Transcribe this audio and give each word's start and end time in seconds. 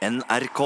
NRK. 0.00 0.60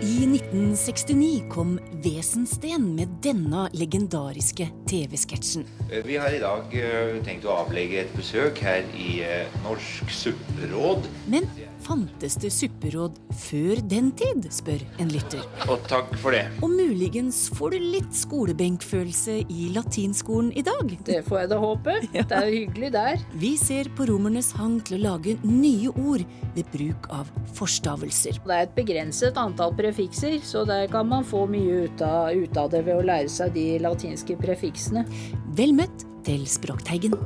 I 0.00 0.24
1969 0.24 1.42
kom 1.50 1.76
Vesensten 1.92 2.94
med 2.96 3.08
denne 3.20 3.66
legendariske 3.76 4.70
TV-sketsjen. 4.88 5.68
Vi 6.06 6.16
har 6.16 6.32
i 6.32 6.40
dag 6.40 6.72
eh, 6.72 7.18
tenkt 7.28 7.44
å 7.44 7.58
avlegge 7.66 8.00
et 8.06 8.16
besøk 8.16 8.64
her 8.64 8.88
i 8.96 9.18
eh, 9.28 9.60
Norsk 9.66 10.08
supperåd. 10.08 11.04
Men 11.28 11.44
fantes 11.82 12.36
det 12.40 12.50
supperåd 12.54 13.18
før 13.42 13.80
den 13.90 14.10
tid, 14.18 14.46
spør 14.54 14.82
en 15.02 15.10
lytter. 15.12 15.42
Og 15.70 15.82
takk 15.90 16.12
for 16.22 16.34
det. 16.34 16.44
Og 16.62 16.72
muligens 16.72 17.44
får 17.56 17.74
du 17.74 17.88
litt 17.96 18.12
skolebenkfølelse 18.16 19.38
i 19.52 19.68
latinskolen 19.74 20.52
i 20.58 20.64
dag. 20.66 20.94
Det 21.06 21.20
får 21.26 21.42
jeg 21.42 21.52
da 21.52 21.60
håpe. 21.62 21.96
Det 22.12 22.38
er 22.38 22.48
jo 22.48 22.60
hyggelig 22.62 22.92
der. 22.94 23.24
Vi 23.38 23.52
ser 23.60 23.90
på 23.96 24.06
romernes 24.08 24.52
hang 24.56 24.78
til 24.86 25.00
å 25.00 25.02
lage 25.12 25.36
nye 25.44 25.92
ord 25.92 26.24
ved 26.56 26.68
bruk 26.72 27.08
av 27.12 27.30
forstavelser. 27.58 28.40
Det 28.46 28.56
er 28.56 28.66
et 28.68 28.76
begrenset 28.76 29.40
antall 29.40 29.74
prefikser, 29.78 30.38
så 30.46 30.64
der 30.68 30.88
kan 30.92 31.08
man 31.10 31.26
få 31.26 31.44
mye 31.50 31.86
ut 31.86 32.06
av, 32.06 32.32
ut 32.32 32.58
av 32.60 32.72
det 32.72 32.84
ved 32.88 33.00
å 33.00 33.06
lære 33.12 33.32
seg 33.32 33.54
de 33.56 33.66
latinske 33.82 34.38
prefiksene. 34.40 35.06
Vel 35.58 35.76
møtt 35.76 36.06
til 36.26 36.46
Språkteigen. 36.48 37.16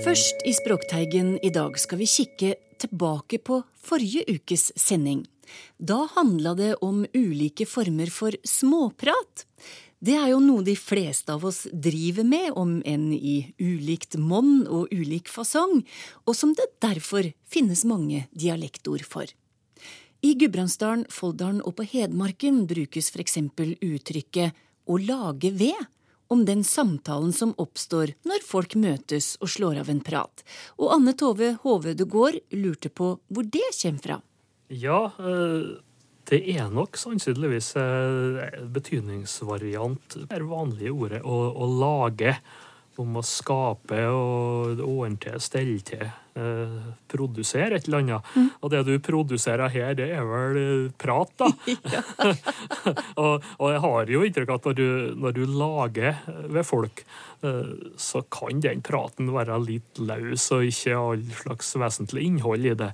Først 0.00 0.40
i 0.48 0.52
Språkteigen 0.56 1.34
i 1.44 1.50
dag 1.52 1.74
skal 1.76 1.98
vi 2.00 2.06
kikke 2.08 2.54
tilbake 2.80 3.36
på 3.44 3.58
forrige 3.76 4.22
ukes 4.32 4.70
sending. 4.80 5.26
Da 5.76 6.06
handla 6.14 6.54
det 6.56 6.70
om 6.80 7.02
ulike 7.12 7.66
former 7.68 8.08
for 8.08 8.32
småprat. 8.48 9.44
Det 10.00 10.16
er 10.16 10.30
jo 10.32 10.40
noe 10.40 10.64
de 10.64 10.72
fleste 10.80 11.36
av 11.36 11.44
oss 11.44 11.66
driver 11.68 12.24
med, 12.24 12.48
om 12.56 12.78
enn 12.88 13.10
i 13.12 13.52
ulikt 13.60 14.16
monn 14.16 14.64
og 14.64 14.88
ulik 14.88 15.28
fasong, 15.28 15.82
og 16.24 16.32
som 16.38 16.56
det 16.56 16.70
derfor 16.80 17.28
finnes 17.44 17.84
mange 17.84 18.24
dialektord 18.32 19.04
for. 19.04 19.28
I 20.24 20.32
Gudbrandsdalen, 20.32 21.04
Folldalen 21.12 21.60
og 21.60 21.76
på 21.76 21.90
Hedmarken 21.92 22.64
brukes 22.70 23.12
eksempel 23.20 23.76
uttrykket 23.84 24.56
å 24.88 24.96
lage 24.96 25.52
ved 25.60 25.76
om 26.30 26.44
den 26.46 26.62
samtalen 26.64 27.32
som 27.34 27.52
oppstår 27.58 28.14
når 28.28 28.46
folk 28.46 28.76
møtes 28.78 29.34
og 29.42 29.50
slår 29.50 29.82
av 29.82 29.90
en 29.90 30.02
prat. 30.04 30.44
Og 30.78 30.94
Anne 30.94 31.14
Tove 31.18 31.56
Håvødegård 31.64 32.40
lurte 32.54 32.92
på 32.92 33.16
hvor 33.28 33.46
det 33.46 33.66
kommer 33.82 34.04
fra. 34.06 34.18
Ja, 34.70 35.10
eh, 35.18 35.70
det 36.30 36.40
er 36.54 36.70
nok 36.70 36.98
sannsynligvis 37.00 37.72
en 37.80 38.70
betydningsvariant. 38.70 40.20
Det 40.28 40.36
er 40.36 40.46
vanlige 40.46 40.94
ordet 40.94 41.24
å, 41.26 41.38
å 41.50 41.66
lage. 41.66 42.36
Om 43.00 43.20
å 43.20 43.22
skape 43.24 44.02
og 44.12 44.82
ordne 44.84 45.16
til, 45.22 45.38
stelle 45.40 45.78
til, 45.86 46.04
eh, 46.36 46.76
produsere 47.08 47.78
et 47.78 47.88
eller 47.88 48.02
annet. 48.02 48.34
Og 48.60 48.72
det 48.72 48.82
du 48.88 48.92
produserer 49.02 49.72
her, 49.72 49.94
det 49.96 50.10
er 50.16 50.26
vel 50.28 50.60
eh, 50.60 50.92
prat, 51.00 51.32
da. 51.40 51.48
og, 53.24 53.46
og 53.58 53.66
jeg 53.72 53.82
har 53.86 54.14
jo 54.14 54.22
inntrykk 54.26 54.52
av 54.52 54.60
at 54.60 54.70
når 54.70 54.78
du, 54.80 54.86
når 55.24 55.36
du 55.38 55.42
lager 55.48 56.20
ved 56.52 56.68
folk, 56.68 57.04
eh, 57.46 57.72
så 57.96 58.24
kan 58.28 58.60
den 58.60 58.84
praten 58.84 59.32
være 59.34 59.58
litt 59.64 60.02
løs 60.02 60.50
og 60.56 60.68
ikke 60.68 60.98
all 60.98 61.24
slags 61.44 61.74
vesentlig 61.80 62.28
innhold 62.28 62.68
i 62.68 62.76
det. 62.84 62.92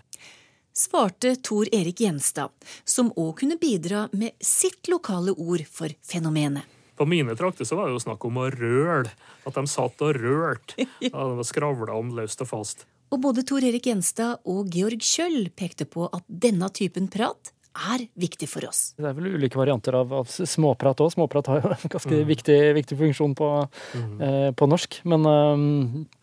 Svarte 0.77 1.37
Tor 1.41 1.69
Erik 1.73 2.03
Gjenstad, 2.05 2.53
som 2.85 3.09
òg 3.17 3.39
kunne 3.41 3.57
bidra 3.57 4.07
med 4.13 4.37
sitt 4.45 4.91
lokale 4.93 5.33
ord 5.33 5.65
for 5.73 5.89
fenomenet. 6.05 6.76
På 6.97 7.07
mine 7.09 7.37
trakter 7.37 7.69
så 7.69 7.79
var 7.79 7.89
det 7.89 7.97
jo 7.97 8.05
snakk 8.07 8.25
om 8.29 8.41
å 8.41 8.49
røle. 8.53 9.11
At 9.47 9.57
de 9.59 9.67
satt 9.71 10.03
og 10.05 10.17
rørte. 10.17 10.87
Ja, 11.05 11.27
de 11.29 11.45
skravla 11.47 11.97
om 11.97 12.15
løst 12.17 12.41
og 12.45 12.51
fast. 12.51 12.87
Og 13.15 13.21
både 13.23 13.45
Tor 13.47 13.63
Erik 13.65 13.87
Gjenstad 13.87 14.43
og 14.49 14.73
Georg 14.75 15.05
Kjøll 15.05 15.51
pekte 15.55 15.87
på 15.87 16.09
at 16.11 16.25
denne 16.27 16.69
typen 16.75 17.07
prat 17.13 17.53
er 17.77 18.07
viktig 18.19 18.49
for 18.49 18.67
oss. 18.69 18.95
Det 18.97 19.05
er 19.05 19.17
vel 19.17 19.37
ulike 19.37 19.59
varianter 19.61 19.99
av, 19.99 20.13
av 20.23 20.31
småprat 20.33 21.03
òg. 21.05 21.13
Småprat 21.13 21.51
har 21.53 21.61
jo 21.61 21.73
en 21.75 21.93
ganske 21.93 22.21
viktig, 22.33 22.59
viktig 22.79 22.99
funksjon 22.99 23.37
på, 23.37 23.51
eh, 23.95 24.51
på 24.57 24.69
norsk. 24.71 25.01
Men 25.13 25.29
eh, 25.31 26.15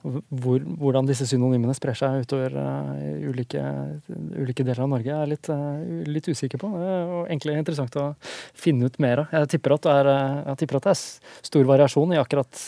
hvor, 0.00 0.62
hvordan 0.80 1.08
disse 1.08 1.26
synonymene 1.28 1.74
sprer 1.76 1.96
seg 1.98 2.22
utover 2.24 2.54
uh, 2.56 2.92
ulike, 3.28 3.60
ulike 4.38 4.64
deler 4.64 4.84
av 4.86 4.92
Norge, 4.94 5.12
er 5.12 5.26
jeg 5.26 5.32
litt, 5.34 5.50
uh, 5.52 6.04
litt 6.08 6.30
usikker 6.30 6.60
på. 6.62 6.70
Det 6.72 6.86
er 6.88 7.12
egentlig 7.26 7.56
interessant 7.60 7.98
å 8.00 8.06
finne 8.56 8.88
ut 8.88 8.96
mer 9.02 9.24
av. 9.24 9.34
Jeg 9.34 9.42
eh, 9.42 9.42
jeg 9.44 10.60
tipper 10.62 10.78
at 10.80 10.86
det 10.88 10.94
er 10.94 11.02
stor 11.50 11.68
variasjon 11.68 12.14
i 12.14 12.20
akkurat, 12.20 12.62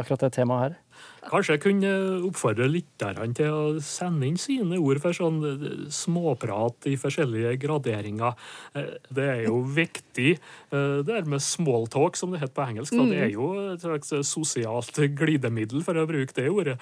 akkurat 0.00 0.24
det 0.24 0.32
temaet 0.38 0.62
her. 0.64 0.78
Kanskje 1.28 1.56
jeg 1.56 1.62
kunne 1.66 1.90
oppfordre 2.24 2.64
lytterne 2.70 3.26
til 3.36 3.52
å 3.52 3.64
sende 3.84 4.24
inn 4.28 4.38
sine 4.40 4.78
ord 4.80 5.02
for 5.02 5.16
sånn 5.16 5.40
eh, 5.44 5.64
småprat 5.92 6.88
i 6.88 6.96
forskjellige 7.00 7.52
graderinger. 7.60 8.38
Eh, 8.74 8.94
Det 9.10 9.26
er 9.28 9.42
jo 9.44 9.60
viktig, 9.66 10.32
eh, 10.72 10.96
det 11.04 11.06
der 11.10 11.28
med 11.28 11.44
smalltalk, 11.44 12.16
som 12.16 12.32
det 12.32 12.40
heter 12.40 12.56
på 12.56 12.66
engelsk. 12.68 12.96
da. 12.96 13.04
Det 13.04 13.20
er 13.26 13.34
jo 13.34 13.50
et 13.74 13.84
slags 13.84 14.14
sosialt 14.30 14.96
glidemiddel, 15.18 15.84
for 15.84 15.94
å 16.00 16.06
bruke 16.08 16.32
det 16.34 16.48
ordet, 16.48 16.78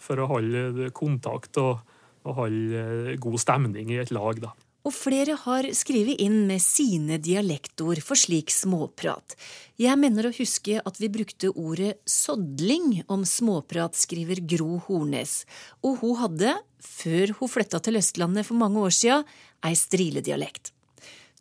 for 0.00 0.16
å 0.16 0.26
holde 0.30 0.90
kontakt 0.96 1.58
og, 1.60 1.80
og 2.24 2.34
holde 2.40 3.16
god 3.20 3.38
stemning 3.38 3.90
i 3.92 4.00
et 4.00 4.10
lag, 4.10 4.40
da. 4.40 4.52
Og 4.86 4.94
flere 4.94 5.34
har 5.42 5.66
skrevet 5.74 6.20
inn 6.22 6.44
med 6.46 6.62
sine 6.62 7.18
dialektord 7.18 7.98
for 8.06 8.18
slik 8.18 8.52
småprat. 8.54 9.34
Jeg 9.82 9.98
mener 9.98 10.28
å 10.28 10.36
huske 10.36 10.78
at 10.78 11.00
vi 11.02 11.10
brukte 11.10 11.50
ordet 11.50 11.96
sodling 12.06 13.00
om 13.10 13.24
småprat, 13.26 13.98
skriver 13.98 14.44
Gro 14.46 14.78
Hornes. 14.86 15.40
Og 15.82 15.98
hun 16.04 16.14
hadde, 16.20 16.54
før 16.78 17.34
hun 17.40 17.50
flytta 17.50 17.82
til 17.82 17.98
Østlandet 17.98 18.46
for 18.46 18.60
mange 18.60 18.78
år 18.86 18.94
sia, 18.94 19.18
ei 19.66 19.74
striledialekt. 19.74 20.70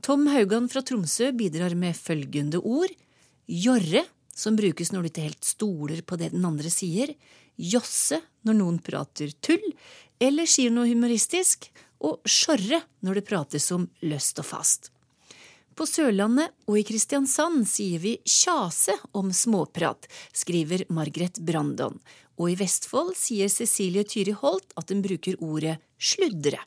Tom 0.01 0.25
Haugan 0.33 0.65
fra 0.69 0.81
Tromsø 0.85 1.29
bidrar 1.37 1.77
med 1.77 1.97
følgende 1.97 2.59
ord. 2.65 2.91
Jorre, 3.45 4.07
som 4.33 4.57
brukes 4.57 4.89
når 4.91 5.05
du 5.05 5.11
ikke 5.11 5.29
helt 5.29 5.45
stoler 5.45 6.01
på 6.01 6.17
det 6.17 6.33
den 6.33 6.49
andre 6.49 6.73
sier. 6.73 7.13
Josse 7.61 8.23
når 8.45 8.57
noen 8.57 8.81
prater 8.83 9.29
tull, 9.45 9.63
eller 10.17 10.49
sier 10.49 10.73
noe 10.73 10.89
humoristisk. 10.89 11.69
Og 12.03 12.19
sjorre 12.27 12.81
når 13.05 13.19
det 13.19 13.27
prates 13.29 13.71
om 13.75 13.87
løst 14.03 14.41
og 14.41 14.49
fast. 14.49 14.91
På 15.75 15.83
Sørlandet 15.83 16.53
og 16.69 16.77
i 16.79 16.85
Kristiansand 16.87 17.65
sier 17.67 17.99
vi 17.99 18.13
kjase 18.23 18.95
om 19.11 19.33
småprat, 19.35 20.07
skriver 20.31 20.85
Margaret 20.87 21.41
Brandon, 21.43 21.97
og 22.39 22.51
i 22.51 22.55
Vestfold 22.59 23.11
sier 23.19 23.51
Cecilie 23.51 24.05
Tyri 24.07 24.31
Holt 24.39 24.71
at 24.79 24.91
hun 24.91 25.03
bruker 25.03 25.35
ordet 25.43 25.75
sludre. 25.99 26.61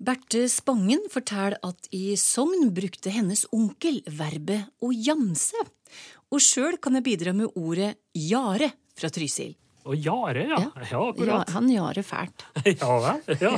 Berthe 0.00 0.46
Spangen 0.48 1.02
forteller 1.12 1.58
at 1.64 1.88
i 1.96 2.14
Sogn 2.16 2.70
brukte 2.76 3.12
hennes 3.12 3.46
onkel 3.56 4.02
verbet 4.08 4.68
å 4.80 4.92
jamse, 4.92 5.60
og 6.32 6.44
sjøl 6.44 6.76
kan 6.80 6.96
jeg 6.96 7.08
bidra 7.08 7.34
med 7.36 7.56
ordet 7.56 7.94
jare 8.16 8.70
fra 8.96 9.08
Trysil. 9.12 9.56
Og 9.88 9.96
Jare, 9.96 10.42
ja. 10.50 10.58
Ja, 10.60 10.82
Ja, 10.90 10.98
akkurat. 11.08 11.50
han 11.54 11.68
jarer 11.72 12.04
fælt. 12.04 12.44
Ja 12.80 12.96
vel. 13.00 13.20
Ja. 13.40 13.52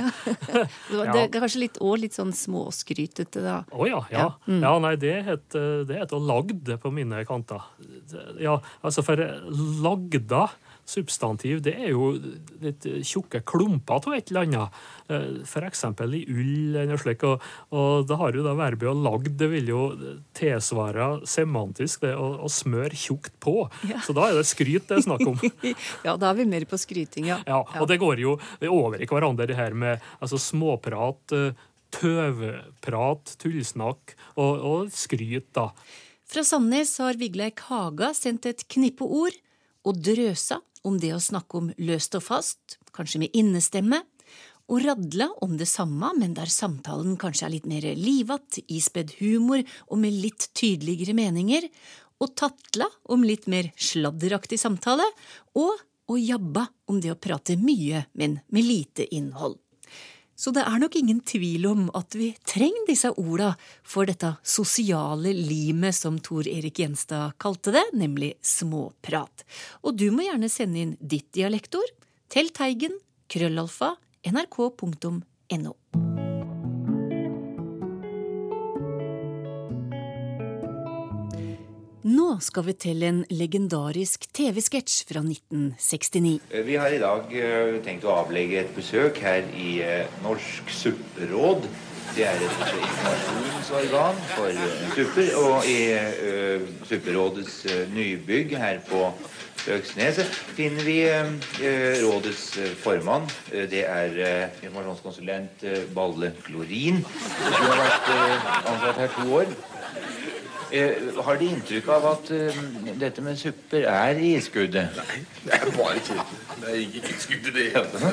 Det 1.12 1.22
er 1.24 1.30
kanskje 1.34 1.62
litt, 1.64 1.78
også 1.82 2.00
litt 2.04 2.14
sånn 2.18 2.30
småskrytete, 2.36 3.42
da. 3.42 3.56
Å 3.74 3.88
ja, 3.90 4.02
ja. 4.12 4.28
ja. 4.46 4.74
Nei, 4.84 4.94
det 5.02 5.16
heter 5.26 5.82
det 5.88 5.98
heter 6.04 6.22
lagd 6.22 6.70
på 6.82 6.92
mine 6.94 7.24
kanter. 7.28 7.64
Ja, 8.40 8.60
altså 8.86 9.02
for 9.06 9.18
lagda 9.82 10.46
substantiv, 10.88 11.60
det 11.64 11.74
er 11.78 11.92
jo 11.92 12.12
litt 12.62 12.86
tjukke 13.06 13.42
klumper 13.46 14.02
av 14.02 14.16
et 14.16 14.32
eller 14.32 14.46
annet. 14.46 14.80
f.eks. 15.08 15.50
For 15.52 15.66
eksempel 15.68 16.14
i 16.18 16.22
ull 16.30 16.76
eller 16.80 17.00
slikt. 17.00 17.24
Og, 17.28 17.42
og 17.74 18.06
da 18.08 18.18
har 18.20 18.36
jo 18.36 18.44
da 18.44 18.54
verbet 18.58 18.90
å 18.90 18.94
lagd, 18.96 19.32
det 19.40 19.48
vil 19.52 19.70
jo 19.70 19.82
tilsvare 20.36 21.22
semantisk 21.28 22.04
det 22.06 22.14
å, 22.18 22.28
å 22.44 22.50
smøre 22.52 22.98
tjukt 22.98 23.34
på. 23.42 23.66
Så 24.04 24.14
da 24.16 24.28
er 24.28 24.40
det 24.40 24.46
skryt 24.50 24.88
det 24.90 25.00
er 25.00 25.06
snakk 25.06 25.26
om. 25.28 25.40
Ja, 26.06 26.16
da 26.18 26.30
er 26.32 26.38
vi 26.40 26.46
mer 26.48 26.64
på 26.68 26.78
skryting, 26.80 27.28
ja. 27.30 27.38
Ja, 27.46 27.60
og 27.80 27.86
det 27.90 27.98
går 28.02 28.20
jo 28.22 28.36
over 28.68 29.02
i 29.02 29.08
hverandre, 29.08 29.46
det 29.48 29.58
her 29.58 29.74
med 29.76 30.02
altså, 30.22 30.38
småprat, 30.40 31.34
eh, 31.36 31.66
tøveprat, 31.92 33.34
tullsnakk 33.42 34.16
og, 34.36 34.52
og 34.72 34.92
skryt, 34.94 35.50
da. 35.56 35.70
Fra 36.32 36.44
Sandnes 36.48 36.94
har 37.02 37.18
Vigleik 37.20 37.60
Haga 37.68 38.12
sendt 38.16 38.48
et 38.48 38.64
knippe 38.72 39.04
ord, 39.04 39.36
og 39.88 39.98
drøsa 40.02 40.60
om 40.86 40.98
det 40.98 41.12
å 41.14 41.22
snakke 41.22 41.58
om 41.58 41.70
løst 41.78 42.16
og 42.18 42.24
fast, 42.26 42.78
kanskje 42.94 43.24
med 43.24 43.36
innestemme, 43.38 44.02
og 44.70 44.84
radla 44.86 45.26
om 45.44 45.56
det 45.58 45.66
samme, 45.68 46.12
men 46.16 46.36
der 46.36 46.50
samtalen 46.50 47.16
kanskje 47.20 47.46
er 47.48 47.54
litt 47.56 47.68
mer 47.68 47.86
livatt, 47.98 48.60
ispedd 48.70 49.16
humor 49.18 49.62
og 49.88 49.98
med 50.00 50.14
litt 50.16 50.48
tydeligere 50.56 51.16
meninger, 51.18 51.66
og 52.22 52.36
tatla 52.38 52.86
om 53.10 53.26
litt 53.26 53.48
mer 53.50 53.72
sladderaktig 53.76 54.60
samtale, 54.60 55.06
og 55.58 55.82
å 56.12 56.18
jabba 56.18 56.68
om 56.90 57.00
det 57.02 57.12
å 57.12 57.18
prate 57.18 57.58
mye, 57.58 58.06
men 58.18 58.38
med 58.54 58.66
lite 58.66 59.06
innhold. 59.14 59.58
Så 60.36 60.50
det 60.54 60.64
er 60.64 60.80
nok 60.80 60.96
ingen 60.98 61.20
tvil 61.26 61.66
om 61.68 61.86
at 61.98 62.16
vi 62.18 62.32
trenger 62.48 62.88
disse 62.88 63.12
orda 63.20 63.52
for 63.84 64.08
dette 64.08 64.34
sosiale 64.42 65.34
limet 65.36 65.96
som 65.96 66.18
Tor 66.24 66.48
Erik 66.48 66.80
Gjenstad 66.80 67.36
kalte 67.42 67.74
det, 67.76 67.84
nemlig 67.92 68.34
småprat. 68.42 69.46
Og 69.84 69.98
du 70.00 70.08
må 70.14 70.26
gjerne 70.26 70.50
sende 70.52 70.82
inn 70.82 70.96
ditt 70.98 71.28
dialektord 71.36 71.92
til 72.32 72.52
Teigen, 72.56 72.96
krøllalfa, 73.32 73.94
nrk.no. 74.32 75.76
Nå 82.02 82.40
skal 82.42 82.64
vi 82.66 82.72
til 82.82 83.04
en 83.06 83.20
legendarisk 83.30 84.24
TV-sketsj 84.34 85.04
fra 85.06 85.20
1969. 85.22 86.40
Eh, 86.50 86.64
Vi 86.66 86.74
har 86.74 86.90
i 86.90 86.98
dag 86.98 87.30
eh, 87.30 87.78
tenkt 87.84 88.02
å 88.02 88.16
avlegge 88.24 88.58
et 88.58 88.72
besøk 88.74 89.20
her 89.22 89.46
i 89.54 89.76
eh, 89.86 90.10
Norsk 90.24 90.72
supperåd. 90.74 91.68
Det 92.16 92.24
er 92.26 92.42
et 92.42 92.42
informasjonsorgan 92.42 94.18
for 94.34 94.58
supper. 94.96 95.30
Og 95.38 95.68
i 95.70 95.78
uh, 95.94 96.66
Supperådets 96.84 97.54
nybygg 97.94 98.52
her 98.58 98.82
på 98.84 99.06
Øksneset 99.72 100.28
finner 100.58 100.84
vi 100.84 100.98
uh, 101.08 101.30
rådets 102.02 102.42
formann. 102.82 103.30
Det 103.48 103.86
er 103.86 104.18
uh, 104.18 104.60
informasjonskonsulent 104.66 105.64
Balle 105.94 106.34
Klorin. 106.42 107.00
Hun 107.06 107.70
har 107.70 107.80
vært 107.80 108.12
ansatt 108.74 109.00
her 109.06 109.14
to 109.16 109.30
år. 109.38 109.54
Eh, 110.72 110.92
har 111.24 111.36
De 111.36 111.48
inntrykk 111.52 111.88
av 111.92 112.06
at 112.14 112.30
eh, 112.32 112.60
dette 113.00 113.20
med 113.24 113.36
supper 113.36 113.84
er 113.90 114.20
i 114.24 114.32
skuddet? 114.40 114.96
Nei, 114.96 115.18
Det 115.44 115.58
er 115.58 115.72
bare 115.76 116.00
kjedelig. 116.00 116.38
Det 116.62 116.70
er 116.70 116.78
ikke 116.80 117.02
innskudd 117.10 117.48
i 117.50 117.52
det 117.56 117.66
hele 117.74 118.12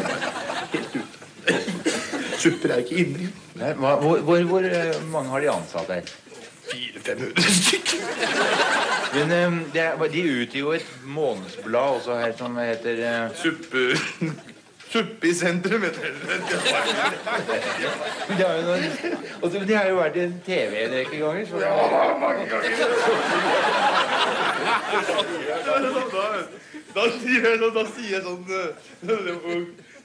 Helt 0.74 0.98
ute. 1.00 1.20
Supper 2.40 2.74
er 2.76 2.84
ikke 2.84 2.98
inni. 3.04 3.30
Nei, 3.60 3.72
hva, 3.80 3.96
hvor, 4.04 4.20
hvor, 4.28 4.44
hvor 4.52 4.68
eh, 4.68 5.00
mange 5.14 5.32
har 5.32 5.46
de 5.46 5.52
ansatt 5.54 5.94
her? 5.94 6.12
400-500 6.70 7.56
stykker. 7.62 8.04
Men 9.16 9.32
eh, 9.38 9.58
det 9.74 9.86
er, 9.86 10.06
De 10.12 10.26
utgir 10.42 10.60
jo 10.60 10.76
et 10.76 10.92
månedsblad 11.08 11.96
også 12.02 12.20
her 12.20 12.36
som 12.38 12.60
heter 12.60 13.04
eh, 13.08 13.36
Suppe... 13.40 13.88
Suppe 14.89 15.27
i 15.27 15.33
sentrum, 15.38 15.81
de 15.81 15.88
har 18.44 18.56
jo 18.56 18.62
noen, 18.65 18.83
og 19.41 19.51
De 19.53 19.75
har 19.75 19.86
jo 19.89 19.95
vært 20.00 20.15
i 20.18 20.19
TV 20.47 20.71
en 20.86 20.94
rekke 20.97 21.18
ganger. 21.21 21.45
Så, 21.45 21.56
Ja, 21.62 21.74
mange 22.18 22.45
ganger. 22.50 22.69
Da, 26.95 27.03
sier 27.19 27.41
jeg 27.45 27.57
sånn, 27.62 27.75
da 27.75 27.83
sier 27.94 28.12
jeg 28.15 28.24
sånn 28.25 28.44
eh, 28.50 28.69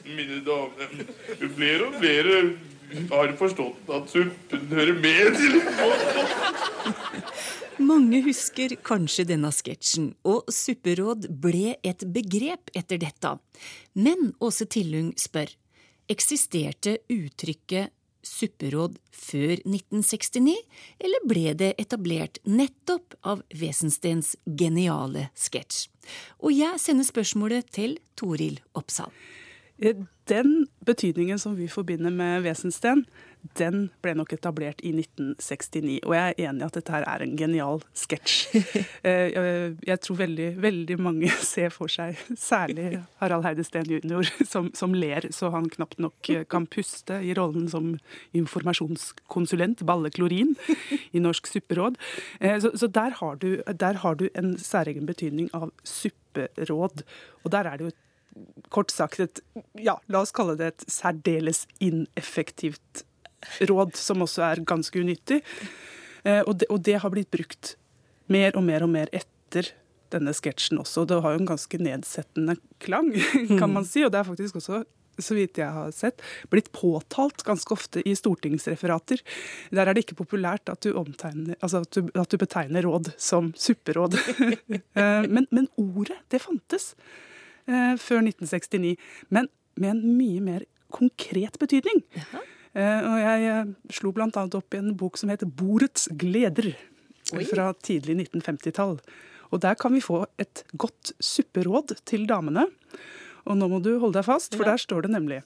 Mine 0.05 0.39
damer, 0.45 0.89
flere 1.57 1.83
og 1.87 1.95
flere 1.97 2.35
har 3.11 3.29
forstått 3.41 3.89
at 3.97 4.05
suppen 4.13 4.63
hører 4.71 4.95
med 5.01 5.33
til 5.41 5.55
Mange 7.83 8.21
husker 8.23 8.77
kanskje 8.87 9.25
denne 9.27 9.51
sketsjen, 9.51 10.13
og 10.23 10.47
supperåd 10.53 11.27
ble 11.43 11.75
et 11.83 12.05
begrep 12.15 12.71
etter 12.77 13.01
dette. 13.03 13.33
Men 13.99 14.31
Åse 14.39 14.69
Tillung 14.71 15.11
spør, 15.19 15.51
eksisterte 16.11 17.01
uttrykket 17.11 17.91
supperåd 18.25 18.95
før 19.11 19.57
1969, 19.67 20.55
eller 21.03 21.27
ble 21.29 21.55
det 21.59 21.73
etablert 21.83 22.39
nettopp 22.47 23.19
av 23.27 23.43
Wesenstens 23.59 24.37
geniale 24.47 25.29
sketsj? 25.35 25.89
Og 26.47 26.55
jeg 26.55 26.79
sender 26.81 27.09
spørsmålet 27.11 27.75
til 27.75 27.99
Toril 28.15 28.61
Oppsal. 28.79 29.11
Eh, 29.83 29.97
Den 30.25 30.69
betydningen 30.87 31.39
som 31.39 31.57
vi 31.57 31.67
forbinder 31.69 32.11
med 32.11 32.47
Wesensten, 32.47 33.05
den 33.59 33.91
ble 34.03 34.15
nok 34.17 34.33
etablert 34.33 34.81
i 34.83 34.91
1969. 34.97 35.99
Og 36.09 36.15
jeg 36.17 36.33
er 36.35 36.49
enig 36.49 36.63
i 36.63 36.67
at 36.67 36.77
dette 36.79 36.93
her 36.95 37.05
er 37.09 37.25
en 37.27 37.37
genial 37.39 37.83
sketsj. 37.95 38.37
Eh, 39.05 39.35
jeg- 39.85 40.01
tror 40.01 40.17
veldig, 40.17 40.47
veldig 40.63 40.97
mange 41.01 41.29
ser 41.55 41.69
for 41.71 41.89
seg, 41.93 42.17
særlig 42.41 43.03
Harald 43.21 43.45
Heide 43.45 43.65
Steen 43.67 43.85
jr., 43.91 44.25
som, 44.53 44.71
som 44.75 44.95
ler 44.97 45.27
så 45.31 45.51
han 45.53 45.69
knapt 45.69 45.99
nok 46.01 46.31
eh, 46.33 46.45
kan 46.49 46.65
puste 46.67 47.19
i 47.21 47.35
rollen 47.37 47.69
som 47.69 47.93
informasjonskonsulent, 48.33 49.83
balleklorin, 49.87 50.55
i 51.13 51.21
Norsk 51.23 51.47
supperåd. 51.51 51.99
Eh, 52.41 52.59
Så, 52.61 52.71
så 52.79 52.87
der, 52.89 53.11
har 53.21 53.37
du, 53.37 53.63
der 53.67 53.95
har 54.03 54.15
du 54.17 54.29
en 54.35 54.55
særegen 54.59 55.07
betydning 55.07 55.51
av 55.55 55.71
supperåd. 55.85 57.03
Og 57.45 57.51
der 57.53 57.69
er 57.69 57.77
det 57.79 57.85
jo 57.85 57.93
et 57.93 58.69
kort 58.73 58.91
sagt 58.91 59.21
et 59.21 59.41
ja, 59.79 59.99
la 60.11 60.25
oss 60.25 60.33
kalle 60.35 60.57
det 60.59 60.73
et 60.73 60.85
særdeles 60.91 61.67
ineffektivt 61.85 63.05
råd, 63.61 63.97
som 63.99 64.25
også 64.25 64.45
er 64.51 64.65
ganske 64.67 65.01
unyttig. 65.01 65.41
Eh, 66.25 66.41
og, 66.43 66.57
det, 66.61 66.69
og 66.73 66.83
det 66.85 66.99
har 67.03 67.13
blitt 67.13 67.33
brukt 67.35 67.75
mer 68.33 68.57
og 68.57 68.65
mer 68.67 68.85
og 68.87 68.93
mer 68.93 69.11
etter 69.13 69.73
denne 70.15 70.35
sketsjen 70.37 70.81
også. 70.81 71.07
Det 71.09 71.21
har 71.25 71.35
jo 71.35 71.43
en 71.43 71.55
ganske 71.55 71.81
nedsettende 71.83 72.59
klang, 72.83 73.13
kan 73.61 73.73
man 73.73 73.87
si. 73.89 74.05
Og 74.07 74.13
det 74.15 74.21
er 74.21 74.29
faktisk 74.29 74.61
også, 74.61 74.83
så 75.19 75.37
vidt 75.37 75.61
jeg 75.61 75.71
har 75.75 75.93
sett, 75.95 76.23
blitt 76.53 76.71
påtalt 76.75 77.45
ganske 77.47 77.75
ofte 77.75 78.03
i 78.07 78.15
stortingsreferater. 78.19 79.23
Der 79.75 79.87
er 79.87 79.95
det 79.95 80.07
ikke 80.07 80.21
populært 80.23 80.71
at 80.73 80.87
du, 80.87 80.95
altså 80.95 81.85
at 81.85 81.99
du, 81.99 82.09
at 82.15 82.31
du 82.31 82.41
betegner 82.41 82.87
råd 82.87 83.15
som 83.19 83.53
supperåd. 83.57 84.19
Eh, 84.95 85.25
men, 85.27 85.47
men 85.51 85.67
ordet, 85.81 86.17
det 86.31 86.39
fantes 86.45 86.93
eh, 87.67 87.97
før 87.99 88.21
1969, 88.23 88.93
men 89.35 89.49
med 89.81 89.91
en 89.91 90.03
mye 90.19 90.43
mer 90.45 90.67
konkret 90.95 91.59
betydning. 91.59 92.05
Eh, 92.15 92.37
og 92.75 93.19
jeg 93.23 93.47
eh, 93.51 93.71
slo 93.95 94.11
bl.a. 94.15 94.29
opp 94.31 94.75
i 94.75 94.81
en 94.81 94.95
bok 94.99 95.19
som 95.21 95.31
heter 95.31 95.47
'Bordets 95.47 96.09
gleder', 96.11 96.75
fra 97.49 97.73
tidlig 97.81 98.19
1950-tall. 98.29 98.99
Og 99.55 99.61
der 99.63 99.75
kan 99.79 99.95
vi 99.95 100.03
få 100.03 100.25
et 100.39 100.65
godt 100.77 101.15
supperåd 101.23 101.95
til 102.05 102.27
damene. 102.27 102.67
Og 103.47 103.57
nå 103.57 103.69
må 103.71 103.81
du 103.83 103.99
holde 103.99 104.19
deg 104.19 104.27
fast, 104.27 104.57
for 104.57 104.67
der 104.67 104.81
står 104.81 105.07
det 105.07 105.15
nemlig 105.15 105.43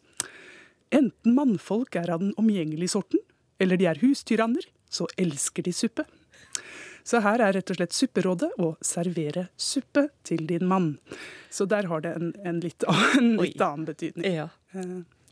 Enten 0.95 1.35
mannfolk 1.37 1.99
er 2.01 2.09
av 2.11 2.23
den 2.23 2.33
omgjengelige 2.41 2.95
sorten, 2.95 3.21
eller 3.61 3.77
de 3.77 3.85
er 3.91 4.01
hustyranner, 4.01 4.65
så 4.89 5.05
elsker 5.21 5.67
de 5.67 5.75
suppe. 5.77 6.07
Så 7.05 7.21
her 7.25 7.43
er 7.45 7.53
rett 7.57 7.71
og 7.73 7.77
slett 7.77 7.97
supperådet 7.97 8.49
å 8.61 8.71
servere 8.85 9.47
suppe 9.61 10.07
til 10.25 10.47
din 10.49 10.65
mann. 10.69 10.95
Så 11.53 11.69
der 11.69 11.89
har 11.89 12.01
det 12.05 12.15
en, 12.17 12.33
en, 12.45 12.63
litt, 12.65 12.85
en 12.89 13.37
litt 13.37 13.61
annen 13.61 13.85
betydning. 13.89 14.33
Ja. 14.33 14.49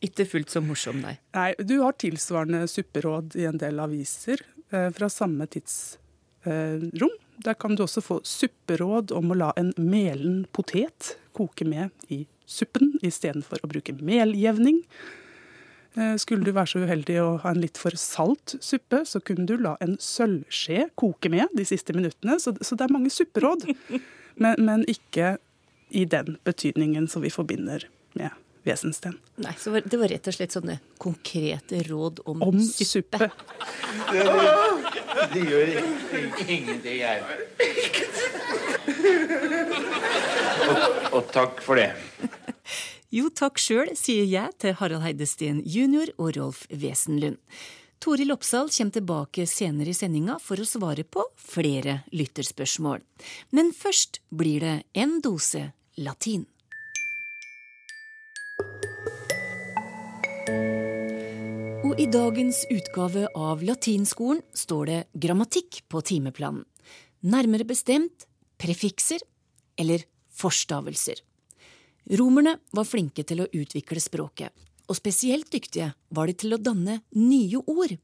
Eh, 0.06 0.10
Ikke 0.10 0.26
fullt 0.30 0.50
så 0.54 0.62
morsom, 0.64 1.00
nei. 1.02 1.16
Nei, 1.36 1.50
du 1.58 1.80
har 1.82 1.96
tilsvarende 1.98 2.64
supperåd 2.70 3.36
i 3.36 3.46
en 3.50 3.58
del 3.60 3.80
aviser 3.82 4.42
eh, 4.70 4.88
fra 4.94 5.10
samme 5.12 5.46
tidsrom. 5.50 7.14
Der 7.44 7.54
kan 7.54 7.74
du 7.76 7.82
også 7.84 8.00
få 8.00 8.20
supperåd 8.24 9.12
om 9.12 9.30
å 9.34 9.36
la 9.36 9.52
en 9.60 9.74
melen 9.76 10.46
potet 10.56 11.16
koke 11.36 11.66
med 11.68 11.90
i 12.08 12.22
suppen 12.48 12.94
istedenfor 13.04 13.60
å 13.64 13.68
bruke 13.68 13.92
meljevning. 13.98 14.80
Eh, 15.96 16.14
Skulle 16.16 16.44
du 16.46 16.52
være 16.52 16.70
så 16.72 16.84
uheldig 16.84 17.18
å 17.22 17.36
ha 17.42 17.52
en 17.52 17.60
litt 17.60 17.76
for 17.80 17.96
salt 18.00 18.56
suppe, 18.60 19.02
så 19.04 19.20
kunne 19.20 19.46
du 19.48 19.56
la 19.60 19.76
en 19.84 19.96
sølvskje 20.00 20.90
koke 20.94 21.28
med 21.32 21.52
de 21.56 21.66
siste 21.68 21.92
minuttene. 21.96 22.38
Så, 22.40 22.54
så 22.60 22.76
det 22.78 22.86
er 22.86 22.94
mange 22.96 23.12
supperåd, 23.12 23.66
men, 24.42 24.56
men 24.64 24.86
ikke 24.88 25.36
i 25.90 26.04
den 26.08 26.38
betydningen 26.44 27.06
som 27.08 27.22
vi 27.22 27.30
forbinder 27.30 27.84
med 28.18 28.30
Wesensten. 28.66 29.14
Nei, 29.42 29.52
så 29.58 29.70
var, 29.74 29.84
Det 29.86 29.98
var 30.00 30.08
rett 30.10 30.26
og 30.28 30.34
slett 30.36 30.54
sånne 30.56 30.78
konkrete 31.02 31.82
råd 31.86 32.20
om, 32.26 32.42
Om 32.42 32.60
suppe. 32.60 33.18
suppe. 33.20 33.30
De 35.32 35.40
gjør 35.46 35.72
ing- 35.78 36.40
ingenting 36.48 37.00
her. 37.00 37.22
Og, 40.66 41.14
og 41.20 41.30
takk 41.34 41.60
for 41.64 41.78
det. 41.80 41.90
Jo, 43.14 43.28
takk 43.30 43.58
sjøl, 43.62 43.92
sier 43.96 44.26
jeg 44.28 44.56
til 44.60 44.74
Harald 44.80 45.04
Heidesteen 45.06 45.60
jr. 45.64 46.10
og 46.18 46.34
Rolf 46.36 46.64
Wesenlund. 46.72 47.38
Toril 48.02 48.34
Oppsal 48.34 48.68
kommer 48.68 48.92
tilbake 48.92 49.46
senere 49.48 49.88
i 49.90 49.96
sendinga 49.96 50.36
for 50.42 50.60
å 50.60 50.66
svare 50.68 51.04
på 51.08 51.22
flere 51.40 52.00
lytterspørsmål. 52.12 53.00
Men 53.56 53.70
først 53.72 54.20
blir 54.36 54.60
det 54.66 54.74
en 55.00 55.16
dose 55.24 55.70
latin. 55.96 56.44
I 62.06 62.10
dagens 62.10 62.66
utgave 62.70 63.28
av 63.34 63.62
Latinskolen 63.62 64.42
står 64.54 64.86
det 64.86 64.98
grammatikk 65.12 65.80
på 65.90 66.00
timeplanen. 66.06 66.62
Nærmere 67.26 67.66
bestemt 67.66 68.26
prefikser 68.62 69.24
eller 69.80 70.04
forstavelser. 70.30 71.18
Romerne 72.20 72.52
var 72.70 72.86
flinke 72.86 73.24
til 73.26 73.42
å 73.42 73.48
utvikle 73.50 73.98
språket, 73.98 74.52
og 74.86 74.98
spesielt 75.00 75.50
dyktige 75.50 75.90
var 76.14 76.30
de 76.30 76.36
til 76.44 76.54
å 76.54 76.60
danne 76.62 77.00
nye 77.16 77.64
ord. 77.66 77.96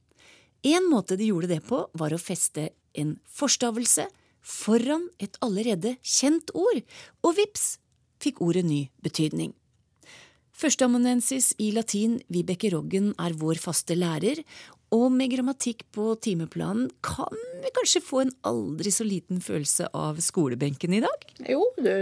En 0.67 0.91
måte 0.91 1.15
de 1.21 1.31
gjorde 1.31 1.53
det 1.55 1.63
på, 1.69 1.85
var 1.95 2.11
å 2.11 2.19
feste 2.19 2.73
en 2.99 3.17
forstavelse 3.31 4.09
foran 4.43 5.07
et 5.23 5.39
allerede 5.47 5.95
kjent 6.03 6.51
ord, 6.59 6.83
og 7.23 7.39
vips 7.39 7.77
fikk 8.19 8.43
ordet 8.43 8.67
ny 8.67 8.89
betydning. 9.05 9.55
Førsteamanuensis 10.63 11.57
i 11.59 11.73
latin 11.75 12.21
Vibeke 12.31 12.69
Roggen 12.71 13.09
er 13.19 13.33
vår 13.35 13.59
faste 13.59 13.97
lærer, 13.99 14.45
og 14.95 15.09
med 15.11 15.33
grammatikk 15.33 15.81
på 15.91 16.13
timeplanen 16.23 16.85
kan 17.03 17.35
vi 17.65 17.73
kanskje 17.75 18.03
få 18.05 18.21
en 18.23 18.31
aldri 18.47 18.93
så 18.95 19.03
liten 19.03 19.41
følelse 19.43 19.89
av 19.91 20.21
skolebenken 20.23 20.95
i 20.95 21.01
dag? 21.03 21.25
Jo, 21.51 21.65
det, 21.83 21.97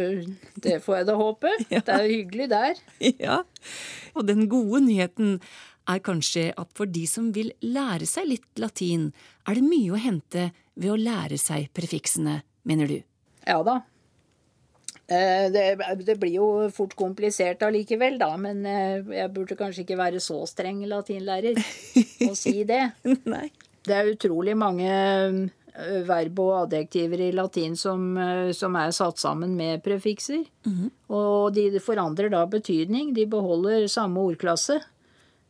det 0.61 0.77
får 0.85 0.99
jeg 0.99 1.09
da 1.09 1.17
håpe. 1.17 1.55
Det 1.71 1.95
er 1.95 2.05
hyggelig 2.11 2.51
der. 2.53 2.83
Ja, 3.23 3.39
og 4.13 4.29
den 4.29 4.45
gode 4.53 4.83
nyheten 4.85 5.39
er 5.89 6.05
kanskje 6.05 6.51
at 6.53 6.75
for 6.77 6.91
de 6.91 7.07
som 7.09 7.31
vil 7.33 7.55
lære 7.65 8.05
seg 8.11 8.29
litt 8.29 8.61
latin, 8.61 9.09
er 9.49 9.57
det 9.57 9.65
mye 9.65 9.95
å 9.97 10.03
hente 10.05 10.51
ved 10.77 10.93
å 10.93 11.01
lære 11.01 11.41
seg 11.41 11.73
prefiksene, 11.73 12.43
mener 12.69 12.93
du? 12.93 13.01
Ja 13.49 13.63
da. 13.65 13.81
Eh, 15.11 15.51
Det, 15.51 15.65
det 16.07 16.19
blir 16.21 16.37
jo 16.39 16.49
fort 16.75 16.95
komplisert 16.99 17.63
allikevel, 17.67 18.19
da, 18.21 18.31
men 18.39 18.63
eh, 18.67 19.01
jeg 19.17 19.33
burde 19.35 19.59
kanskje 19.59 19.83
ikke 19.83 19.99
være 19.99 20.21
så 20.23 20.45
streng 20.47 20.85
latinlærer 20.87 21.59
og 22.29 22.37
si 22.39 22.63
det. 22.65 22.85
Det 23.81 23.95
er 23.97 24.11
utrolig 24.13 24.53
mange 24.61 24.87
eh, 24.87 26.03
verb 26.07 26.39
og 26.45 26.53
adjektiver 26.67 27.23
i 27.25 27.33
latin 27.33 27.75
som, 27.81 28.13
som 28.53 28.77
er 28.77 28.93
satt 28.93 29.19
sammen 29.19 29.55
med 29.57 29.81
prefikser. 29.83 30.45
Og 31.09 31.55
de 31.57 31.81
forandrer 31.81 32.29
da 32.31 32.45
betydning. 32.47 33.15
De 33.17 33.25
beholder 33.27 33.89
samme 33.89 34.21
ordklasse. 34.21 34.77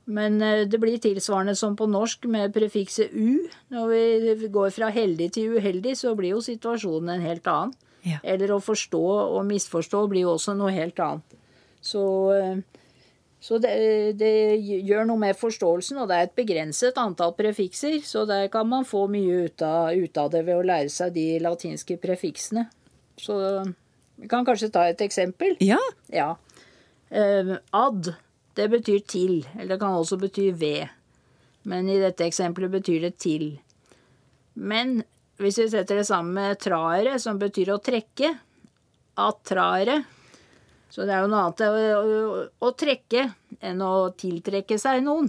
Men 0.06 0.38
det 0.40 0.78
blir 0.80 1.02
tilsvarende 1.02 1.56
som 1.58 1.74
på 1.76 1.86
norsk 1.90 2.24
med 2.30 2.54
prefikset 2.54 3.10
u. 3.12 3.48
Når 3.74 3.90
vi 3.90 4.48
går 4.48 4.70
fra 4.78 4.88
heldig 4.94 5.32
til 5.34 5.58
uheldig, 5.58 5.96
så 5.98 6.14
blir 6.18 6.36
jo 6.36 6.40
situasjonen 6.40 7.16
en 7.16 7.26
helt 7.26 7.50
annen. 7.50 7.74
Ja. 8.06 8.20
Eller 8.24 8.52
å 8.54 8.60
forstå 8.64 9.02
og 9.36 9.40
misforstå 9.48 10.04
blir 10.10 10.26
jo 10.26 10.34
også 10.36 10.54
noe 10.58 10.72
helt 10.74 11.00
annet. 11.04 11.38
Så, 11.84 12.02
eh, 12.36 12.60
så 13.40 13.58
det, 13.60 13.72
det 14.20 14.32
gjør 14.60 15.06
noe 15.08 15.20
med 15.20 15.38
forståelsen, 15.40 16.00
og 16.02 16.10
det 16.10 16.16
er 16.16 16.28
et 16.28 16.36
begrenset 16.36 16.98
antall 17.00 17.32
prefikser, 17.38 17.98
så 18.04 18.26
der 18.28 18.48
kan 18.52 18.68
man 18.68 18.88
få 18.88 19.06
mye 19.12 19.46
ut 19.46 19.64
av, 19.64 19.94
ut 19.96 20.20
av 20.20 20.30
det 20.32 20.44
ved 20.48 20.60
å 20.60 20.66
lære 20.72 20.92
seg 20.92 21.14
de 21.16 21.26
latinske 21.40 21.96
prefiksene. 22.00 22.66
Så 23.20 23.36
vi 24.20 24.28
kan 24.28 24.44
kanskje 24.44 24.72
ta 24.72 24.86
et 24.88 25.00
eksempel. 25.04 25.56
Ja, 25.64 25.80
Ja. 26.12 26.34
Eh, 27.10 27.56
ad, 27.74 28.12
det 28.54 28.68
betyr 28.70 29.00
til, 29.02 29.40
eller 29.56 29.74
det 29.74 29.80
kan 29.80 29.96
også 29.98 30.18
bety 30.20 30.50
ved. 30.54 30.92
Men 31.66 31.88
i 31.90 31.98
dette 31.98 32.22
eksempelet 32.24 32.70
betyr 32.70 33.00
det 33.08 33.16
til. 33.18 33.48
Men 34.54 35.02
hvis 35.40 35.58
vi 35.62 35.68
setter 35.72 35.96
det 36.00 36.06
sammen 36.08 36.34
med 36.36 36.58
traere, 36.60 37.16
som 37.22 37.38
betyr 37.40 37.72
å 37.74 37.80
trekke, 37.82 38.34
attraere 39.20 40.02
Så 40.90 41.04
det 41.06 41.12
er 41.14 41.22
jo 41.24 41.30
noe 41.30 41.42
annet 41.46 41.60
å, 41.66 41.70
å, 41.70 42.44
å 42.66 42.70
trekke 42.78 43.24
enn 43.62 43.82
å 43.84 43.90
tiltrekke 44.18 44.78
seg 44.80 45.02
noen. 45.06 45.28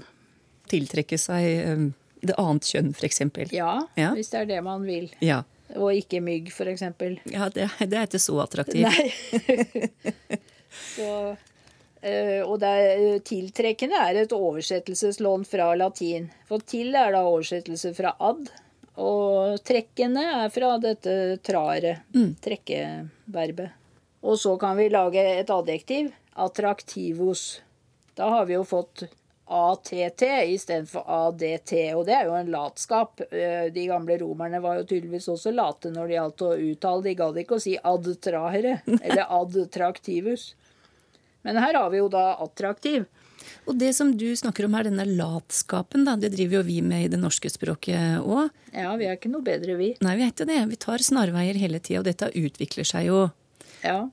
tiltrekke 0.72 1.18
seg 1.22 1.46
eh, 1.46 1.84
det 2.22 2.36
annet 2.40 2.66
kjønn, 2.70 2.94
eksempel. 3.10 3.50
Ja, 3.54 3.74
Ja. 4.00 4.12
hvis 4.16 4.30
det 4.34 4.40
er 4.44 4.46
det 4.56 4.62
man 4.66 4.86
vil. 4.88 5.10
Ja, 5.22 5.44
Og 5.76 5.94
ikke 5.96 6.20
mygg, 6.22 6.50
eksempel. 6.72 7.20
ja 7.26 7.50
det, 7.50 7.70
det 7.80 7.98
er 7.98 8.08
ikke 8.10 8.20
så 8.22 8.40
attraktivt. 8.44 8.88
Nei. 8.88 9.90
Så, 10.96 11.08
eh, 12.02 12.42
og 12.46 12.58
det 12.62 12.70
er, 12.72 13.20
tiltrekkende 13.28 14.00
er 14.00 14.22
et 14.24 14.32
oversettelseslån 14.36 15.44
fra 15.50 15.74
latin. 15.76 16.30
For 16.48 16.64
til 16.64 16.96
er 16.96 17.12
da 17.16 17.22
oversettelse 17.28 17.94
fra 17.98 18.14
ad. 18.24 18.48
Og 19.02 19.58
trekkene 19.66 20.24
er 20.44 20.52
fra 20.54 20.76
dette 20.82 21.14
traere, 21.46 21.96
trekkeverbet. 22.44 23.78
Og 24.22 24.38
så 24.38 24.54
kan 24.62 24.78
vi 24.78 24.90
lage 24.94 25.24
et 25.40 25.50
adjektiv. 25.50 26.12
Attraktivos. 26.38 27.62
Da 28.16 28.30
har 28.30 28.46
vi 28.46 28.54
jo 28.54 28.64
fått 28.68 29.08
ATT 29.52 30.22
istedenfor 30.54 31.04
ADT, 31.12 31.72
og 31.98 32.06
det 32.08 32.14
er 32.16 32.30
jo 32.30 32.36
en 32.38 32.52
latskap. 32.54 33.20
Eh, 33.32 33.66
De 33.74 33.88
gamle 33.90 34.16
romerne 34.22 34.62
var 34.64 34.78
jo 34.80 34.86
tydeligvis 34.88 35.28
også 35.34 35.52
late 35.52 35.92
når 35.92 36.08
det 36.08 36.16
gjaldt 36.20 36.46
å 36.46 36.52
uttale. 36.70 37.04
De 37.08 37.16
gadd 37.20 37.40
ikke 37.42 37.58
å 37.58 37.64
si 37.66 37.74
adtrahere 37.82 38.78
eller 39.02 39.26
adtraktivus. 39.42 40.52
Men 41.42 41.58
her 41.58 41.74
har 41.74 41.90
vi 41.90 42.00
jo 42.00 42.08
da 42.14 42.36
attraktiv. 42.46 43.10
Og 43.68 43.78
det 43.80 43.92
som 43.96 44.12
du 44.18 44.28
snakker 44.36 44.66
om 44.66 44.74
her, 44.78 44.88
denne 44.90 45.06
latskapen, 45.06 46.06
da, 46.08 46.16
det 46.20 46.32
driver 46.36 46.60
jo 46.60 46.64
vi 46.68 46.80
med 46.82 47.06
i 47.06 47.12
det 47.14 47.20
norske 47.22 47.50
språket 47.52 48.22
òg. 48.24 48.50
Ja, 48.74 48.96
vi 49.00 49.06
er 49.10 49.18
ikke 49.18 49.32
noe 49.32 49.46
bedre, 49.46 49.76
vi. 49.80 49.92
Nei, 50.02 50.16
vi 50.20 50.26
er 50.26 50.34
ikke 50.34 50.48
det. 50.50 50.60
Vi 50.72 50.80
tar 50.82 51.04
snarveier 51.06 51.60
hele 51.62 51.80
tida, 51.80 52.00
og 52.02 52.10
dette 52.10 52.32
utvikler 52.36 52.88
seg 52.88 53.08
jo 53.12 53.22
Ja. 53.84 54.10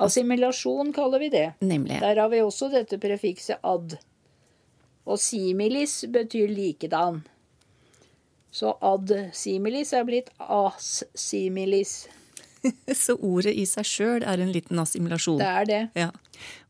Assimilasjon 0.00 0.94
kaller 0.96 1.20
vi 1.20 1.28
det. 1.28 1.52
nemlig. 1.60 1.98
Der 2.00 2.16
har 2.16 2.28
vi 2.32 2.38
også 2.40 2.70
dette 2.72 2.96
prefikset 2.98 3.58
ad. 3.62 3.98
Og 5.06 5.18
similis 5.18 6.04
betyr 6.08 6.48
likedan. 6.48 7.22
Så 8.50 8.72
ad 8.82 9.12
similis 9.36 9.92
er 9.92 10.04
blitt 10.04 10.30
as 10.38 11.04
similis. 11.14 12.08
Så 13.02 13.16
ordet 13.16 13.54
i 13.56 13.64
seg 13.68 13.86
sjøl 13.88 14.26
er 14.26 14.42
en 14.42 14.52
liten 14.52 14.80
assimilasjon. 14.82 15.40
Det 15.40 15.48
er 15.48 15.68
det. 15.68 15.80
Ja. 15.98 16.10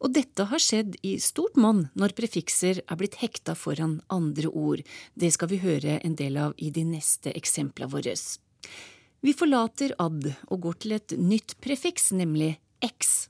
Og 0.02 0.14
dette 0.14 0.47
har 0.50 0.62
skjedd 0.62 0.97
i 1.06 1.16
stort 1.23 1.59
monn 1.61 1.87
når 1.99 2.14
prefikser 2.18 2.82
er 2.85 3.00
blitt 3.00 3.18
hekta 3.23 3.56
foran 3.59 3.99
andre 4.12 4.50
ord. 4.50 4.85
Det 5.14 5.32
skal 5.35 5.52
vi 5.52 5.61
høre 5.64 5.99
en 6.04 6.16
del 6.18 6.38
av 6.40 6.54
i 6.59 6.70
de 6.75 6.87
neste 6.87 7.35
eksemplene 7.37 7.90
våre. 7.90 8.14
Vi 9.20 9.35
forlater 9.37 9.92
ad 10.00 10.30
og 10.49 10.62
går 10.64 10.80
til 10.80 10.97
et 10.97 11.14
nytt 11.18 11.59
prefiks, 11.61 12.11
nemlig 12.16 12.54
x. 12.85 13.28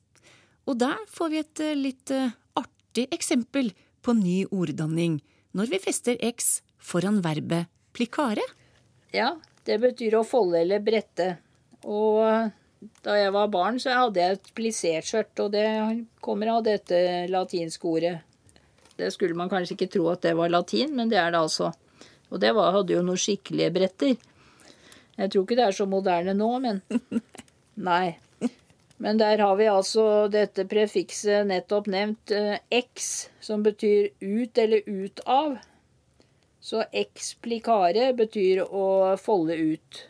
Og 0.70 0.78
der 0.78 0.98
får 1.10 1.32
vi 1.32 1.42
et 1.42 1.62
eh, 1.64 1.76
litt 1.78 2.12
eh, 2.14 2.30
artig 2.58 3.08
eksempel 3.14 3.72
på 4.04 4.14
ny 4.16 4.44
orddanning 4.54 5.18
når 5.56 5.72
vi 5.72 5.80
fester 5.82 6.18
x 6.22 6.60
foran 6.78 7.18
verbet 7.24 7.66
plikare. 7.96 8.44
Ja, 9.10 9.34
det 9.66 9.80
betyr 9.82 10.20
å 10.20 10.26
folde 10.26 10.60
eller 10.62 10.82
brette. 10.84 11.34
Og 11.84 12.50
da 13.04 13.16
jeg 13.16 13.32
var 13.34 13.52
barn, 13.52 13.78
så 13.80 13.92
hadde 13.96 14.20
jeg 14.20 14.38
et 14.38 14.50
plissert 14.56 15.42
og 15.44 15.52
det 15.52 15.66
kommer 16.24 16.54
av 16.56 16.64
dette 16.64 17.26
latinske 17.30 17.88
ordet. 17.88 18.16
Det 18.96 19.10
skulle 19.14 19.36
man 19.36 19.48
kanskje 19.48 19.76
ikke 19.76 19.92
tro 19.96 20.08
at 20.12 20.24
det 20.24 20.34
var 20.36 20.52
latin, 20.52 20.92
men 20.96 21.08
det 21.08 21.18
er 21.20 21.32
det 21.32 21.40
altså. 21.40 21.70
Og 22.30 22.40
det 22.40 22.52
var, 22.56 22.74
hadde 22.76 22.94
jo 22.94 23.04
noen 23.04 23.20
skikkelige 23.20 23.72
bretter. 23.74 24.16
Jeg 25.20 25.32
tror 25.32 25.44
ikke 25.44 25.56
det 25.58 25.66
er 25.66 25.76
så 25.76 25.86
moderne 25.88 26.34
nå, 26.36 26.50
men 26.62 26.82
Nei. 27.90 28.18
Men 29.00 29.16
der 29.16 29.40
har 29.40 29.56
vi 29.56 29.64
altså 29.72 30.28
dette 30.28 30.66
prefikset 30.68 31.46
nettopp 31.48 31.86
nevnt, 31.88 32.32
eh, 32.36 32.58
x, 32.68 33.30
som 33.40 33.62
betyr 33.64 34.10
ut 34.20 34.58
eller 34.60 34.84
ut 34.84 35.22
av. 35.24 35.56
Så 36.60 36.84
explicare 36.92 38.10
betyr 38.12 38.60
å 38.66 39.16
folde 39.16 39.56
ut. 39.56 40.02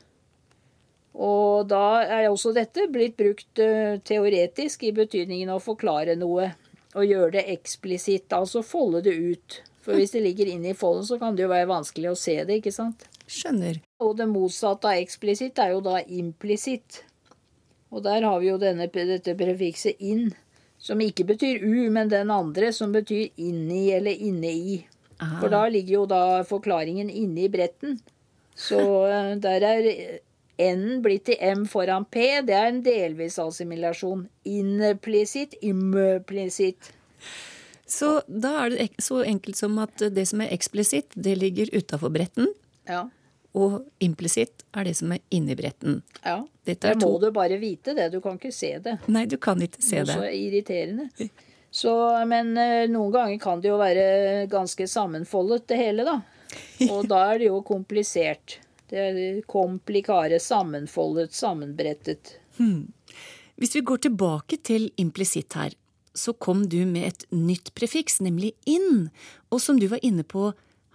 Og 1.15 1.67
da 1.71 2.03
er 2.05 2.29
også 2.29 2.53
dette 2.55 2.87
blitt 2.93 3.17
brukt 3.19 3.59
eh, 3.63 3.99
teoretisk 4.07 4.85
i 4.87 4.93
betydningen 4.95 5.51
å 5.51 5.63
forklare 5.63 6.15
noe. 6.19 6.53
Og 6.95 7.07
gjøre 7.07 7.35
det 7.39 7.47
eksplisitt, 7.53 8.33
altså 8.35 8.63
folde 8.67 9.03
det 9.07 9.15
ut. 9.15 9.61
For 9.85 9.97
hvis 9.97 10.15
det 10.15 10.25
ligger 10.25 10.51
inne 10.51 10.73
i 10.73 10.77
folden, 10.77 11.07
så 11.07 11.19
kan 11.21 11.37
det 11.37 11.45
jo 11.47 11.53
være 11.53 11.71
vanskelig 11.71 12.11
å 12.11 12.19
se 12.19 12.37
det, 12.45 12.61
ikke 12.61 12.75
sant? 12.75 13.07
Skjønner. 13.31 13.81
Og 14.03 14.17
det 14.19 14.27
motsatte 14.31 14.91
av 14.91 15.01
eksplisitt 15.01 15.59
er 15.63 15.75
jo 15.75 15.83
da 15.87 16.01
implisitt. 16.03 17.03
Og 17.91 18.05
der 18.07 18.27
har 18.27 18.39
vi 18.43 18.51
jo 18.51 18.59
denne, 18.61 18.87
dette 18.91 19.35
prefikset 19.39 20.03
inn, 20.03 20.31
som 20.81 21.01
ikke 21.03 21.27
betyr 21.29 21.63
u, 21.63 21.91
men 21.93 22.11
den 22.11 22.31
andre 22.33 22.71
som 22.75 22.93
betyr 22.95 23.31
inni 23.41 23.91
eller 23.95 24.19
inne 24.31 24.51
i. 24.51 24.81
For 25.21 25.53
da 25.53 25.67
ligger 25.69 25.99
jo 25.99 26.05
da 26.09 26.23
forklaringen 26.49 27.11
inne 27.13 27.45
i 27.45 27.53
bretten. 27.53 27.99
Så 28.57 28.81
eh, 29.09 29.35
der 29.41 29.67
er 29.69 29.89
n 30.61 31.01
blitt 31.05 31.27
til 31.31 31.41
m 31.41 31.67
foran 31.69 32.05
p. 32.05 32.27
Det 32.47 32.57
er 32.57 32.71
en 32.71 32.83
delvis 32.85 33.39
assimilasjon. 33.43 34.27
Implisitt, 34.45 35.57
implisitt. 35.65 36.93
Så 37.91 38.21
da 38.27 38.53
er 38.65 38.75
det 38.75 38.89
så 39.03 39.23
enkelt 39.27 39.59
som 39.59 39.79
at 39.83 40.05
det 40.15 40.27
som 40.31 40.43
er 40.45 40.53
eksplisitt, 40.55 41.11
det 41.15 41.35
ligger 41.41 41.73
utafor 41.75 42.13
bretten. 42.15 42.53
Ja. 42.87 43.09
Og 43.59 43.81
implisitt 43.99 44.63
er 44.79 44.87
det 44.87 44.95
som 45.01 45.11
er 45.13 45.23
inni 45.35 45.57
bretten. 45.59 46.03
ja. 46.25 46.41
Dette 46.65 46.87
Det 46.87 46.91
er 46.93 46.99
må 47.01 47.07
to 47.09 47.19
du 47.19 47.31
bare 47.35 47.57
vite 47.59 47.95
det. 47.97 48.11
Du 48.13 48.21
kan 48.21 48.37
ikke 48.39 48.53
se 48.55 48.77
det. 48.79 48.99
Nei, 49.09 49.25
du 49.27 49.39
kan 49.43 49.59
ikke 49.63 49.83
se 49.83 50.05
det. 50.05 50.15
det. 50.15 50.35
irriterende. 50.37 51.09
Så, 51.71 51.93
men 52.27 52.53
eh, 52.59 52.87
noen 52.91 53.11
ganger 53.15 53.39
kan 53.43 53.63
det 53.63 53.71
jo 53.71 53.79
være 53.81 54.47
ganske 54.51 54.87
sammenfoldet, 54.87 55.67
det 55.71 55.79
hele, 55.81 56.05
da. 56.07 56.21
Og 56.93 57.09
da 57.11 57.25
er 57.33 57.41
det 57.41 57.49
jo 57.49 57.61
komplisert. 57.67 58.59
Det 58.91 58.99
er 58.99 59.43
komplikare, 59.49 60.41
sammenfoldet, 60.43 61.33
sammenbrettet. 61.37 62.35
Hvis 63.61 63.77
vi 63.77 63.83
går 63.87 64.03
tilbake 64.09 64.59
til 64.67 64.89
implisitt 65.01 65.55
her, 65.55 65.77
så 66.17 66.35
kom 66.35 66.65
du 66.69 66.81
med 66.91 67.07
et 67.07 67.25
nytt 67.31 67.71
prefiks, 67.79 68.19
nemlig 68.25 68.51
inn. 68.69 69.09
Og 69.55 69.63
som 69.63 69.79
du 69.79 69.87
var 69.93 70.03
inne 70.03 70.25
på, 70.27 70.49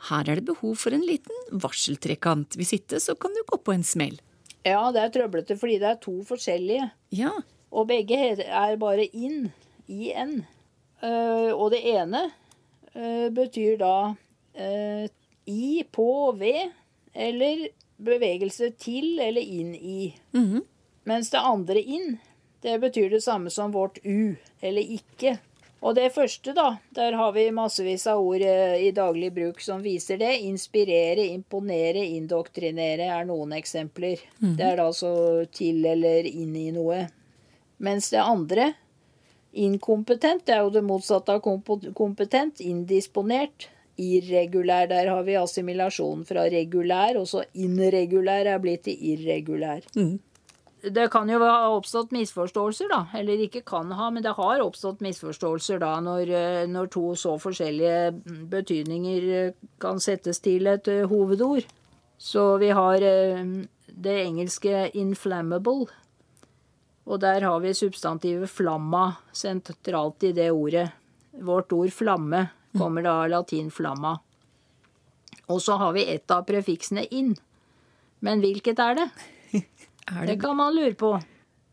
her 0.10 0.28
er 0.30 0.42
det 0.42 0.48
behov 0.50 0.76
for 0.82 0.94
en 0.94 1.06
liten 1.08 1.38
varseltrekant. 1.64 2.58
Hvis 2.60 2.76
ikke, 2.76 3.00
så 3.00 3.16
kan 3.16 3.32
du 3.34 3.42
gå 3.48 3.62
på 3.64 3.74
en 3.78 3.86
smell. 3.88 4.20
Ja, 4.66 4.90
det 4.92 5.02
er 5.06 5.14
trøblete 5.14 5.56
fordi 5.62 5.78
det 5.82 5.92
er 5.94 6.02
to 6.04 6.18
forskjellige. 6.28 6.90
Ja, 7.16 7.32
Og 7.76 7.88
begge 7.90 8.18
er 8.44 8.76
bare 8.82 9.06
inn. 9.14 9.52
i 9.88 10.12
en. 10.18 10.40
Eh, 11.04 11.52
og 11.54 11.70
det 11.72 11.84
ene 11.86 12.32
eh, 12.96 13.28
betyr 13.30 13.78
da 13.78 14.16
eh, 14.58 15.06
i, 15.46 15.84
på, 15.94 16.08
ved, 16.40 16.72
eller 17.14 17.68
bevegelse 17.98 18.72
til 18.80 19.20
eller 19.20 19.42
inn 19.42 19.76
i. 19.76 20.14
Mens 21.06 21.30
det 21.32 21.42
andre 21.42 21.82
inn, 21.82 22.18
det 22.66 22.80
betyr 22.82 23.10
det 23.14 23.22
samme 23.24 23.50
som 23.54 23.72
vårt 23.76 24.00
u, 24.04 24.36
eller 24.62 24.96
ikke. 24.98 25.38
Og 25.86 25.94
det 25.94 26.08
første, 26.16 26.54
da, 26.58 26.78
der 26.98 27.14
har 27.14 27.34
vi 27.36 27.52
massevis 27.54 28.08
av 28.10 28.24
ord 28.26 28.42
eh, 28.42 28.88
i 28.88 28.92
daglig 28.96 29.30
bruk 29.36 29.60
som 29.62 29.84
viser 29.86 30.18
det. 30.18 30.32
Inspirere, 30.48 31.28
imponere, 31.36 32.02
indoktrinere 32.18 33.12
er 33.14 33.28
noen 33.30 33.54
eksempler. 33.54 34.24
Det 34.58 34.66
er 34.66 34.80
da 34.80 34.88
altså 34.88 35.46
til 35.54 35.86
eller 35.86 36.26
inn 36.26 36.56
i 36.58 36.72
noe. 36.74 37.04
Mens 37.78 38.10
det 38.10 38.24
andre, 38.24 38.72
inkompetent, 39.54 40.48
det 40.48 40.56
er 40.56 40.64
jo 40.66 40.74
det 40.74 40.84
motsatte 40.88 41.38
av 41.38 41.46
kompetent. 41.94 42.64
Indisponert. 42.66 43.70
Irregulær. 44.02 44.88
Der 44.92 45.10
har 45.12 45.24
vi 45.24 45.38
assimilasjon 45.40 46.26
fra 46.28 46.46
regulær, 46.52 47.20
og 47.20 47.28
så 47.32 47.44
irregulær 47.54 48.50
er 48.52 48.64
blitt 48.64 48.86
til 48.90 49.00
irregulær. 49.14 49.86
Det 50.86 51.08
kan 51.10 51.30
jo 51.30 51.40
ha 51.42 51.70
oppstått 51.74 52.12
misforståelser, 52.14 52.92
da. 52.92 53.06
Eller 53.18 53.42
ikke 53.48 53.64
kan 53.66 53.90
ha, 53.96 54.10
men 54.14 54.22
det 54.26 54.36
har 54.38 54.62
oppstått 54.62 55.02
misforståelser 55.02 55.80
da 55.82 55.96
når, 56.04 56.30
eh, 56.30 56.66
når 56.70 56.92
to 56.94 57.06
så 57.18 57.38
forskjellige 57.42 58.12
mm, 58.20 58.44
betydninger 58.52 59.30
eh, 59.40 59.56
kan 59.82 60.02
settes 60.04 60.44
til 60.46 60.70
et 60.70 60.88
eh, 60.92 61.08
hovedord. 61.10 61.66
Så 62.22 62.58
vi 62.62 62.70
har 62.72 63.00
det 63.00 64.14
engelske 64.24 64.92
'inflammable'. 64.94 65.90
Og 67.06 67.22
der 67.22 67.42
har 67.42 67.60
vi 67.60 67.74
substantivet 67.74 68.50
'flamma' 68.50 69.18
sentralt 69.34 70.24
i 70.24 70.32
det 70.32 70.52
ordet. 70.52 70.90
Vårt 71.42 71.74
ord 71.74 71.90
'flamme' 71.90 72.48
kommer 72.78 73.06
da 73.06 73.16
av 73.24 73.30
latin 73.30 73.72
'flamma'. 73.72 74.20
Og 75.48 75.62
så 75.62 75.78
har 75.78 75.94
vi 75.94 76.06
ett 76.16 76.32
av 76.32 76.46
prefiksene 76.46 77.06
'inn'. 77.12 77.36
Men 78.20 78.42
hvilket 78.42 78.80
er 78.80 78.96
det? 78.96 79.10
Er 80.06 80.22
Det 80.22 80.28
det 80.28 80.42
kan 80.42 80.56
man 80.58 80.76
lure 80.76 80.94
på. 80.94 81.16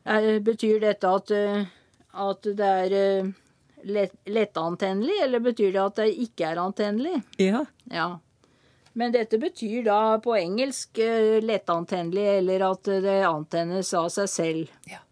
Er, 0.05 0.41
betyr 0.41 0.81
dette 0.81 1.09
at, 1.09 1.31
eh, 1.31 1.67
at 2.13 2.43
det 2.43 2.65
er 2.65 2.93
eh, 2.97 3.27
lett, 3.85 4.15
lettantennelig, 4.25 5.19
eller 5.23 5.43
betyr 5.45 5.73
det 5.73 5.83
at 5.83 6.01
det 6.01 6.07
ikke 6.25 6.47
er 6.49 6.57
antennelig? 6.63 7.23
Ja. 7.37 7.65
Ja. 7.93 8.19
Men 8.93 9.13
dette 9.13 9.39
betyr 9.39 9.85
da 9.85 10.19
på 10.25 10.35
engelsk 10.37 10.99
eh, 10.99 11.43
lettantennelig, 11.45 12.27
eller 12.39 12.67
at 12.71 12.91
det 13.05 13.19
antennes 13.29 13.93
av 13.95 14.09
seg 14.09 14.33
selv. 14.33 14.73
Ja. 14.89 15.05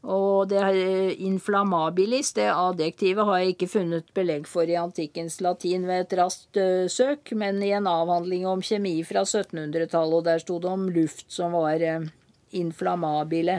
Og 0.00 0.48
det 0.48 0.60
er 0.64 1.10
inflammabilis, 1.20 2.32
det 2.32 2.46
adjektivet, 2.48 3.26
har 3.28 3.40
jeg 3.42 3.54
ikke 3.54 3.68
funnet 3.68 4.06
belegg 4.16 4.46
for 4.48 4.64
i 4.64 4.78
antikkens 4.80 5.40
latin 5.44 5.84
ved 5.88 6.06
et 6.06 6.14
raskt 6.16 6.56
eh, 6.56 6.86
søk, 6.88 7.34
men 7.36 7.60
i 7.60 7.74
en 7.76 7.88
avhandling 7.90 8.46
om 8.48 8.64
kjemi 8.64 8.94
fra 9.04 9.26
1700-tallet, 9.26 10.16
og 10.16 10.24
der 10.24 10.40
sto 10.40 10.56
det 10.62 10.70
om 10.72 10.88
luft 10.88 11.26
som 11.28 11.52
var 11.58 11.84
eh, 11.84 12.08
inflammabile. 12.56 13.58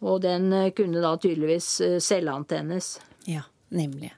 Og 0.00 0.22
den 0.24 0.48
eh, 0.56 0.70
kunne 0.76 1.04
da 1.04 1.12
tydeligvis 1.20 1.68
eh, 1.84 1.98
selvantennes. 2.00 2.94
ja, 3.28 3.44
nemlig. 3.68 4.14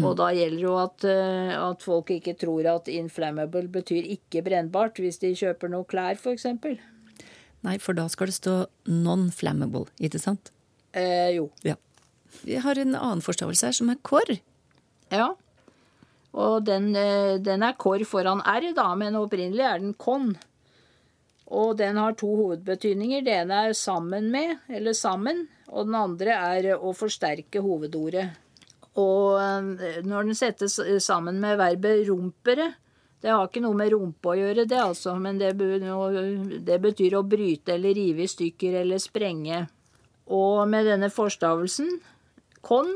Og 0.00 0.14
da 0.16 0.30
gjelder 0.32 0.62
jo 0.64 0.76
at, 0.80 1.04
eh, 1.04 1.52
at 1.52 1.82
folk 1.84 2.08
ikke 2.14 2.32
tror 2.40 2.64
at 2.70 2.88
inflammable 2.88 3.66
betyr 3.68 4.08
ikke 4.14 4.40
brennbart 4.46 4.96
hvis 5.02 5.20
de 5.20 5.34
kjøper 5.36 5.68
noe 5.68 5.84
klær, 5.84 6.16
f.eks. 6.16 6.48
Nei, 7.62 7.76
for 7.76 7.92
da 7.98 8.06
skal 8.08 8.30
det 8.30 8.38
stå 8.38 8.54
non-flammable, 8.88 9.90
ikke 10.00 10.22
sant? 10.22 10.48
Eh, 10.92 11.30
jo. 11.36 11.50
Ja. 11.62 11.76
Vi 12.42 12.56
har 12.56 12.78
en 12.78 12.94
annen 12.94 13.24
forstavelse 13.24 13.68
her, 13.68 13.76
som 13.76 13.90
er 13.92 14.00
kår. 14.04 14.36
Ja. 15.12 15.32
Og 16.32 16.64
den, 16.64 16.94
eh, 16.96 17.38
den 17.38 17.62
er 17.62 17.76
kor 17.76 18.02
foran 18.04 18.40
r, 18.40 18.72
da, 18.74 18.94
men 18.94 19.16
opprinnelig 19.16 19.64
er 19.64 19.78
den 19.78 19.94
kon. 19.94 20.36
Og 21.46 21.76
den 21.76 21.96
har 21.96 22.12
to 22.12 22.28
hovedbetydninger. 22.36 23.24
Det 23.24 23.34
ene 23.42 23.66
er 23.68 23.72
sammen 23.72 24.30
med, 24.30 24.56
eller 24.68 24.92
sammen, 24.92 25.48
og 25.68 25.86
den 25.86 25.94
andre 25.94 26.30
er 26.30 26.78
å 26.78 26.94
forsterke 26.96 27.60
hovedordet. 27.60 28.30
Og 28.96 29.40
eh, 29.40 30.00
når 30.04 30.24
den 30.24 30.34
settes 30.34 30.80
sammen 31.00 31.40
med 31.40 31.56
verbet 31.56 32.06
rumpere 32.10 32.74
Det 33.22 33.30
har 33.30 33.46
ikke 33.46 33.62
noe 33.62 33.78
med 33.78 33.92
rumpe 33.94 34.28
å 34.28 34.34
gjøre, 34.34 34.66
det 34.66 34.76
altså, 34.82 35.14
men 35.14 35.38
det, 35.38 35.52
det 36.66 36.78
betyr 36.82 37.14
å 37.14 37.22
bryte 37.22 37.76
eller 37.76 37.94
rive 37.94 38.24
i 38.24 38.26
stykker 38.26 38.80
eller 38.80 38.98
sprenge. 38.98 39.60
Og 40.30 40.68
med 40.70 40.86
denne 40.86 41.10
forstavelsen, 41.10 41.90
con, 42.62 42.92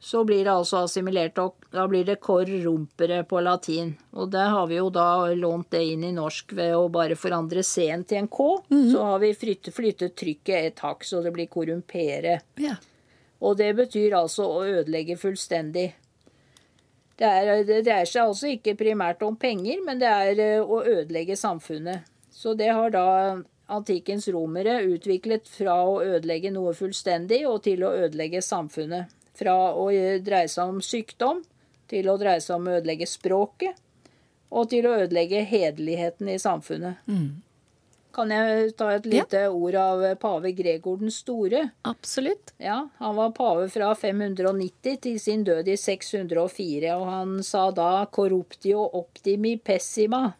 så 0.00 0.24
blir 0.24 0.46
det 0.46 0.52
altså 0.52 0.84
assimilert, 0.86 1.38
og 1.38 1.66
da 1.74 1.84
blir 1.88 2.06
det 2.08 2.20
cor 2.24 2.48
rompere 2.64 3.20
på 3.28 3.42
latin. 3.44 3.92
Og 4.16 4.30
der 4.32 4.48
har 4.54 4.68
vi 4.70 4.78
jo 4.78 4.88
da 4.94 5.28
lånt 5.36 5.70
det 5.74 5.82
inn 5.92 6.06
i 6.08 6.12
norsk 6.16 6.54
ved 6.56 6.72
å 6.78 6.86
bare 6.92 7.18
forandre 7.20 7.62
c-en 7.66 8.06
til 8.08 8.22
en 8.22 8.30
k. 8.32 8.46
Så 8.70 9.02
har 9.04 9.20
vi 9.20 9.34
flyttet, 9.36 9.74
flyttet 9.76 10.16
trykket 10.16 10.70
et 10.70 10.80
hakk, 10.86 11.04
så 11.04 11.20
det 11.20 11.34
blir 11.36 11.50
korrumpere. 11.52 12.38
Ja. 12.56 12.78
Og 13.44 13.58
det 13.60 13.74
betyr 13.76 14.16
altså 14.16 14.48
å 14.48 14.64
ødelegge 14.64 15.18
fullstendig. 15.20 15.90
Det, 17.20 17.28
er, 17.28 17.62
det 17.68 17.82
dreier 17.84 18.08
seg 18.08 18.24
altså 18.24 18.48
ikke 18.54 18.78
primært 18.80 19.20
om 19.26 19.36
penger, 19.36 19.82
men 19.84 20.00
det 20.00 20.08
er 20.08 20.40
eh, 20.40 20.64
å 20.64 20.80
ødelegge 20.80 21.36
samfunnet. 21.36 22.08
Så 22.32 22.54
det 22.56 22.70
har 22.72 22.92
da 22.94 23.06
antikkens 23.70 24.28
romere 24.34 24.80
utviklet 24.86 25.48
fra 25.48 25.76
å 25.86 26.00
ødelegge 26.02 26.52
noe 26.54 26.74
fullstendig 26.76 27.44
og 27.48 27.62
til 27.66 27.84
å 27.86 27.94
ødelegge 28.06 28.42
samfunnet. 28.44 29.12
Fra 29.40 29.56
å 29.72 29.88
eh, 29.94 30.18
dreie 30.22 30.50
seg 30.50 30.74
om 30.74 30.82
sykdom 30.84 31.44
til 31.90 32.10
å 32.10 32.16
dreie 32.20 32.40
seg 32.42 32.58
om 32.58 32.68
å 32.70 32.78
ødelegge 32.78 33.08
språket, 33.08 33.78
og 34.50 34.66
til 34.70 34.88
å 34.88 34.96
ødelegge 35.04 35.44
hederligheten 35.46 36.28
i 36.30 36.40
samfunnet. 36.42 37.06
Kan 38.10 38.32
jeg 38.34 38.72
ta 38.78 38.88
et 38.96 39.06
lite 39.06 39.44
ord 39.54 39.76
av 39.78 40.02
pave 40.22 40.50
Gregor 40.58 40.98
den 40.98 41.12
store? 41.14 41.68
Absolutt. 41.86 42.50
Ja, 42.58 42.80
han 42.98 43.14
var 43.14 43.30
pave 43.36 43.68
fra 43.70 43.92
590 43.94 44.98
til 45.06 45.20
sin 45.22 45.44
død 45.46 45.70
i 45.70 45.76
604, 45.78 46.96
og 46.96 47.06
han 47.06 47.36
sa 47.46 47.70
da 47.70 48.06
'corruptio 48.06 48.88
optimi 48.98 49.56
pessima'. 49.56 50.32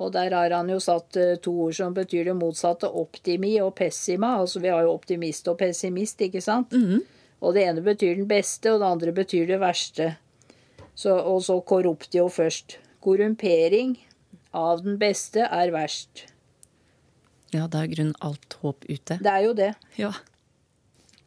Og 0.00 0.12
der 0.14 0.32
har 0.32 0.50
han 0.56 0.70
jo 0.72 0.78
satt 0.80 1.16
eh, 1.20 1.34
to 1.44 1.52
ord 1.66 1.74
som 1.76 1.92
betyr 1.94 2.30
det 2.30 2.36
motsatte, 2.38 2.88
optimi 2.88 3.58
og 3.60 3.74
pessima. 3.76 4.38
Altså 4.40 4.60
vi 4.64 4.70
har 4.72 4.82
jo 4.86 4.94
optimist 4.94 5.48
og 5.52 5.58
pessimist, 5.60 6.20
ikke 6.24 6.40
sant? 6.40 6.72
Og 7.42 7.54
det 7.54 7.66
ene 7.68 7.82
betyr 7.84 8.16
den 8.16 8.28
beste, 8.30 8.72
og 8.72 8.80
det 8.80 8.88
andre 8.88 9.12
betyr 9.12 9.46
det 9.50 9.60
verste. 9.60 10.14
Så, 10.94 11.12
og 11.16 11.42
så 11.44 11.58
korruptio 11.60 12.28
først. 12.32 12.78
Korrumpering 13.04 13.96
av 14.56 14.82
den 14.84 14.98
beste 15.00 15.44
er 15.48 15.72
verst. 15.74 16.26
Ja, 17.52 17.66
da 17.68 17.82
er 17.84 17.90
grunnen 17.92 18.16
alt 18.24 18.56
håp 18.62 18.86
ute. 18.88 19.18
Det 19.20 19.28
er 19.32 19.42
jo 19.44 19.52
det. 19.58 19.72
Ja, 20.00 20.12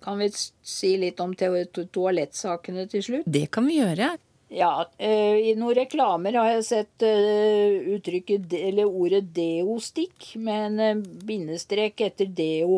Kan 0.05 0.19
vi 0.21 0.27
si 0.29 0.91
litt 1.01 1.17
om 1.19 1.31
to 1.33 1.47
to 1.73 1.83
toalettsakene 1.89 2.83
til 2.89 3.01
slutt? 3.01 3.25
det 3.25 3.47
kan 3.51 3.65
vi 3.65 3.79
gjøre. 3.79 4.11
Ja, 4.55 4.89
eh, 4.97 5.35
i 5.49 5.55
noen 5.59 5.75
reklamer 5.75 6.37
har 6.39 6.45
jeg 6.53 6.61
sett 6.63 7.03
eh, 7.03 7.75
uttrykket, 7.91 8.53
eller 8.55 8.87
ordet 8.87 9.25
deostikk 9.35 10.29
med 10.39 10.67
en 10.69 10.79
eh, 10.79 11.01
bindestrek 11.27 11.99
etter 12.05 12.29
deo. 12.37 12.77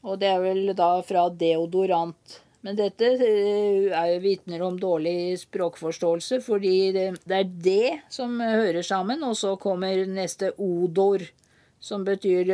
Og 0.00 0.16
det 0.22 0.30
er 0.30 0.40
vel 0.40 0.72
da 0.72 0.88
fra 1.04 1.26
deodorant. 1.28 2.38
Men 2.64 2.80
dette 2.80 3.10
er 3.20 4.14
vitner 4.24 4.64
om 4.64 4.80
dårlig 4.80 5.36
språkforståelse, 5.42 6.40
fordi 6.46 6.74
det, 6.96 7.06
det 7.28 7.36
er 7.42 7.52
det 7.68 7.92
som 8.08 8.40
hører 8.40 8.80
sammen, 8.80 9.20
og 9.28 9.36
så 9.36 9.52
kommer 9.60 10.06
neste 10.08 10.54
odor, 10.56 11.26
som 11.84 12.08
betyr 12.08 12.48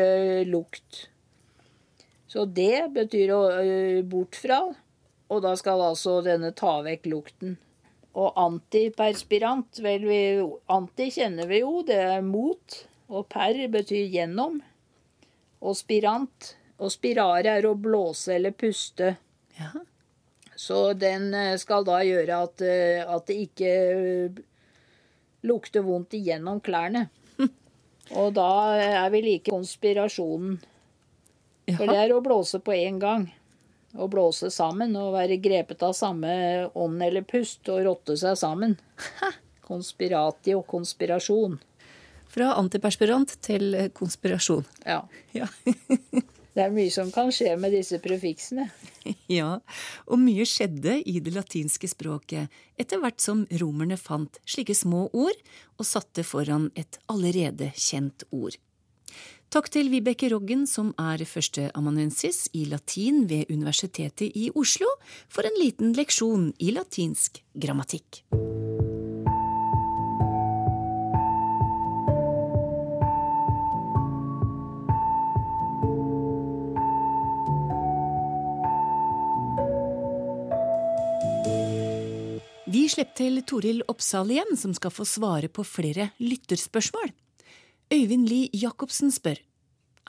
lukt. 0.51 1.05
Så 2.27 2.51
det 2.51 2.89
betyr 2.99 4.03
bort 4.11 4.43
fra, 4.43 4.65
og 5.31 5.43
da 5.47 5.55
skal 5.55 5.87
altså 5.93 6.19
denne 6.27 6.51
ta 6.51 6.81
vekk 6.83 7.13
lukten. 7.15 7.61
Og 8.19 8.33
antiperspirant, 8.43 9.79
vel, 9.85 10.07
vi, 10.09 10.23
anti 10.73 11.11
kjenner 11.15 11.47
vi 11.51 11.61
jo, 11.63 11.81
det 11.87 12.01
er 12.03 12.25
mot. 12.27 12.81
Og 13.11 13.27
per 13.31 13.59
betyr 13.71 14.11
gjennom. 14.11 14.59
Og 15.61 15.77
spirant, 15.77 16.55
og 16.81 16.91
spirare 16.93 17.59
er 17.59 17.69
å 17.69 17.77
blåse 17.79 18.35
eller 18.35 18.55
puste. 18.57 19.15
Ja. 19.59 19.71
Så 20.61 20.93
den 20.93 21.33
eh, 21.35 21.57
skal 21.61 21.87
da 21.89 22.01
gjøre 22.05 22.43
at, 22.47 22.63
eh, 22.65 23.01
at 23.05 23.27
det 23.31 23.37
ikke 23.47 23.71
eh, 23.71 24.41
lukter 25.49 25.85
vondt 25.87 26.17
igjennom 26.19 26.61
klærne. 26.65 27.07
Og 28.21 28.35
da 28.37 28.51
er 28.77 29.09
vi 29.15 29.23
like 29.25 29.53
konspirasjonen. 29.53 30.59
For 31.71 31.87
det 31.87 31.97
er 32.03 32.13
å 32.13 32.23
blåse 32.25 32.61
på 32.65 32.75
én 32.75 32.99
gang. 33.01 33.29
Å 33.99 34.07
blåse 34.11 34.51
sammen 34.55 34.95
og 34.99 35.15
være 35.17 35.41
grepet 35.43 35.83
av 35.83 35.97
samme 35.99 36.33
ånd 36.79 37.03
eller 37.03 37.27
pust 37.27 37.67
og 37.73 37.83
rotte 37.89 38.17
seg 38.21 38.39
sammen. 38.39 38.77
Konspirati 39.67 40.55
og 40.55 40.67
konspirasjon. 40.71 41.59
Fra 42.31 42.53
antiperspirant 42.61 43.35
til 43.43 43.75
konspirasjon. 43.97 44.67
Ja. 44.87 45.03
Ja. 45.35 45.51
Det 46.51 46.65
er 46.65 46.73
mye 46.75 46.91
som 46.91 47.13
kan 47.15 47.31
skje 47.33 47.53
med 47.61 47.75
disse 47.77 48.01
prefiksene. 48.03 48.71
Ja, 49.31 49.61
og 50.11 50.19
mye 50.21 50.45
skjedde 50.45 50.97
i 51.09 51.21
det 51.23 51.33
latinske 51.33 51.89
språket 51.89 52.51
etter 52.81 52.99
hvert 53.01 53.23
som 53.23 53.45
romerne 53.63 53.97
fant 53.97 54.41
slike 54.43 54.75
små 54.77 55.07
ord 55.15 55.39
og 55.79 55.87
satte 55.87 56.25
foran 56.27 56.67
et 56.79 56.99
allerede 57.09 57.71
kjent 57.79 58.27
ord. 58.35 58.59
Takk 59.51 59.67
til 59.75 59.89
Vibeke 59.91 60.29
Roggen, 60.31 60.61
som 60.71 60.93
er 60.95 61.25
førsteamanuensis 61.27 62.45
i 62.55 62.69
latin 62.71 63.25
ved 63.27 63.49
Universitetet 63.51 64.37
i 64.39 64.45
Oslo, 64.55 64.87
for 65.27 65.43
en 65.43 65.57
liten 65.59 65.91
leksjon 65.97 66.53
i 66.63 66.69
latinsk 66.71 67.41
grammatikk. 67.59 68.21
Vi 82.71 82.85
slipper 82.87 83.19
til 83.19 83.43
Toril 83.51 83.83
Oppsal 83.91 84.31
igjen, 84.31 84.55
som 84.55 84.79
skal 84.79 84.95
få 84.95 85.09
svare 85.11 85.51
på 85.51 85.67
flere 85.67 86.13
lytterspørsmål. 86.23 87.11
Øyvind 87.91 88.29
Lie 88.31 88.51
Jacobsen 88.55 89.11
spør 89.11 89.41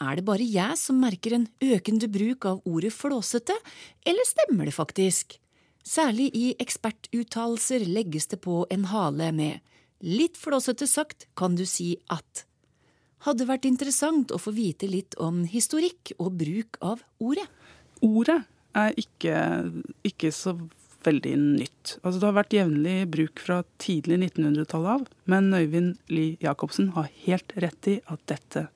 er 0.02 0.18
det 0.18 0.26
bare 0.26 0.46
jeg 0.46 0.78
som 0.78 1.00
merker 1.02 1.34
en 1.34 1.48
økende 1.66 2.08
bruk 2.10 2.46
av 2.46 2.60
ordet 2.66 2.92
flåsete, 2.94 3.56
eller 4.06 4.26
stemmer 4.26 4.70
det 4.70 4.74
faktisk? 4.74 5.36
Særlig 5.82 6.28
i 6.38 6.44
ekspertuttalelser 6.62 7.86
legges 7.90 8.30
det 8.30 8.42
på 8.42 8.64
en 8.74 8.86
hale 8.90 9.32
med 9.34 9.62
litt 10.06 10.38
flåsete 10.38 10.86
sagt 10.90 11.26
kan 11.38 11.58
du 11.58 11.66
si 11.70 11.96
at. 12.14 12.46
Hadde 13.26 13.50
vært 13.50 13.66
interessant 13.70 14.34
å 14.34 14.42
få 14.42 14.54
vite 14.58 14.90
litt 14.90 15.18
om 15.22 15.44
historikk 15.50 16.14
og 16.20 16.38
bruk 16.42 16.78
av 16.86 17.02
ordet. 17.22 17.46
Ordet 18.06 18.40
er 18.78 18.98
ikke, 18.98 19.36
ikke 20.06 20.34
så 20.34 20.56
veldig 21.06 21.34
nytt. 21.40 21.96
Altså, 22.02 22.20
det 22.20 22.28
har 22.28 22.38
vært 22.38 22.56
jevnlig 22.56 22.96
bruk 23.14 23.42
fra 23.44 23.62
tidlig 23.82 24.20
1900-tall 24.20 24.88
av, 24.96 25.08
men 25.32 25.52
Øyvind 25.56 25.96
Lie 26.12 26.38
Jacobsen 26.44 26.92
har 26.98 27.10
helt 27.26 27.56
rett 27.62 27.92
i 27.92 28.00
at 28.12 28.24
dette 28.32 28.68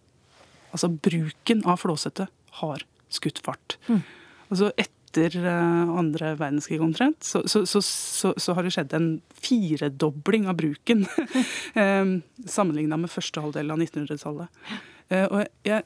Altså 0.75 0.89
bruken 0.91 1.61
av 1.63 1.77
flåsete 1.79 2.25
har 2.59 2.81
skutt 3.07 3.37
fart. 3.45 3.77
Mm. 3.87 4.01
Altså 4.49 4.73
etter 4.75 5.37
uh, 5.39 5.93
andre 5.95 6.33
verdenskrig 6.35 6.81
omtrent, 6.83 7.23
så, 7.23 7.45
så, 7.47 7.61
så, 7.63 8.33
så, 8.35 8.55
har 8.57 8.65
det 8.65 8.73
skjedd 8.75 8.95
en 8.97 9.07
firedobling 9.39 10.49
av 10.51 10.57
bruken 10.59 11.05
um, 11.79 12.17
sammenligna 12.43 12.99
med 12.99 13.13
første 13.13 13.39
halvdel 13.39 13.71
av 13.71 13.79
1900-tallet. 13.79 14.67
Uh, 15.13 15.23
og 15.29 15.39
jeg 15.63 15.85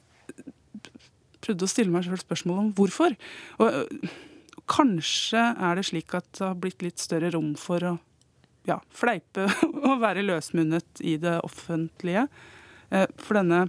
prøvde 1.45 1.67
å 1.67 1.71
stille 1.71 1.93
meg 1.93 2.07
selv 2.07 2.23
spørsmål 2.23 2.63
om 2.63 2.73
hvorfor. 2.77 3.13
Og 3.61 4.09
kanskje 4.69 5.41
er 5.57 5.79
det 5.79 5.87
slik 5.89 6.13
at 6.17 6.29
det 6.37 6.45
har 6.45 6.61
blitt 6.61 6.85
litt 6.85 7.01
større 7.01 7.33
rom 7.35 7.51
for 7.59 7.83
å 7.85 7.97
ja, 8.69 8.77
fleipe 8.93 9.47
og 9.87 9.99
være 10.03 10.25
løsmunnet 10.27 11.01
i 11.01 11.17
det 11.21 11.39
offentlige. 11.45 12.27
For 12.89 13.37
denne 13.37 13.67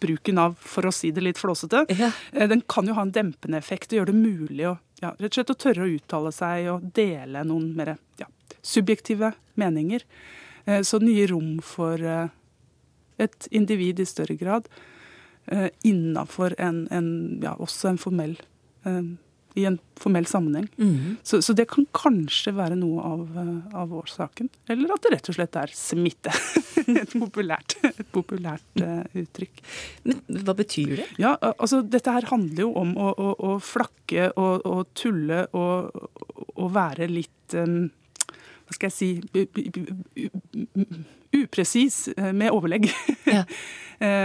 bruken 0.00 0.38
av, 0.40 0.56
for 0.60 0.88
å 0.88 0.92
si 0.94 1.10
det 1.14 1.24
litt 1.24 1.40
flåsete, 1.40 1.84
ja. 1.92 2.10
Eh, 2.32 2.48
den 2.48 2.62
kan 2.68 2.88
jo 2.88 2.96
ha 2.96 3.04
en 3.04 3.14
dempende 3.14 3.60
effekt 3.60 3.92
og 3.92 4.00
gjøre 4.00 4.12
det 4.12 4.20
mulig 4.20 4.68
å 4.70 4.76
ja, 5.00 5.14
rett 5.16 5.30
og 5.30 5.38
slett 5.38 5.52
å 5.54 5.58
tørre 5.60 5.86
å 5.86 5.94
uttale 5.94 6.32
seg 6.34 6.68
og 6.74 6.86
dele 6.96 7.44
noen 7.48 7.70
mer 7.76 7.94
ja, 8.20 8.28
subjektive 8.60 9.32
meninger. 9.60 10.04
Så 10.70 10.84
så 10.84 10.98
gir 11.00 11.32
rom 11.32 11.54
for 11.64 12.02
eh, 12.04 12.28
et 13.20 13.48
individ 13.50 14.00
i 14.00 14.08
større 14.08 14.36
grad 14.38 14.68
innafor 15.82 16.52
en, 16.62 16.84
en, 16.94 17.08
ja, 17.42 17.54
også 17.58 17.88
en 17.90 17.98
formell 17.98 18.36
i 19.54 19.64
en 19.64 19.78
formell 20.00 20.26
sammenheng. 20.26 20.68
Mm. 20.76 21.16
Så, 21.22 21.42
så, 21.42 21.54
det 21.56 21.66
kan 21.70 21.86
kanskje 21.96 22.52
være 22.56 22.76
noe 22.78 23.02
av, 23.04 23.38
eh, 23.42 23.76
av, 23.82 23.94
årsaken. 24.00 24.48
Eller 24.70 24.94
at 24.94 25.04
det 25.04 25.12
rett 25.16 25.30
og 25.32 25.36
slett 25.36 25.58
er 25.60 25.74
smitte. 25.76 26.34
et 27.00 27.14
populært, 27.14 27.76
et 27.90 28.08
populært 28.14 28.82
uh, 28.82 29.04
uttrykk. 29.20 29.62
Men 30.08 30.42
hva 30.46 30.56
betyr 30.58 30.96
det? 31.02 31.08
Ja, 31.22 31.34
altså 31.52 31.82
Dette 31.86 32.14
her 32.14 32.28
handler 32.30 32.64
jo 32.66 32.72
om 32.80 32.94
å, 32.98 33.10
å, 33.12 33.32
å 33.50 33.54
flakke 33.62 34.30
og, 34.32 34.66
og, 34.66 34.84
tulle 34.98 35.44
og, 35.56 35.90
og 36.56 36.68
være 36.74 37.10
litt 37.10 37.56
um, 37.58 37.90
Hva 38.66 38.76
skal 38.76 38.90
jeg 38.90 38.96
si 38.96 39.10
Upresis 41.30 42.08
eh, 42.16 42.32
med 42.34 42.50
overlegg. 42.50 42.88
Ja. 43.30 43.44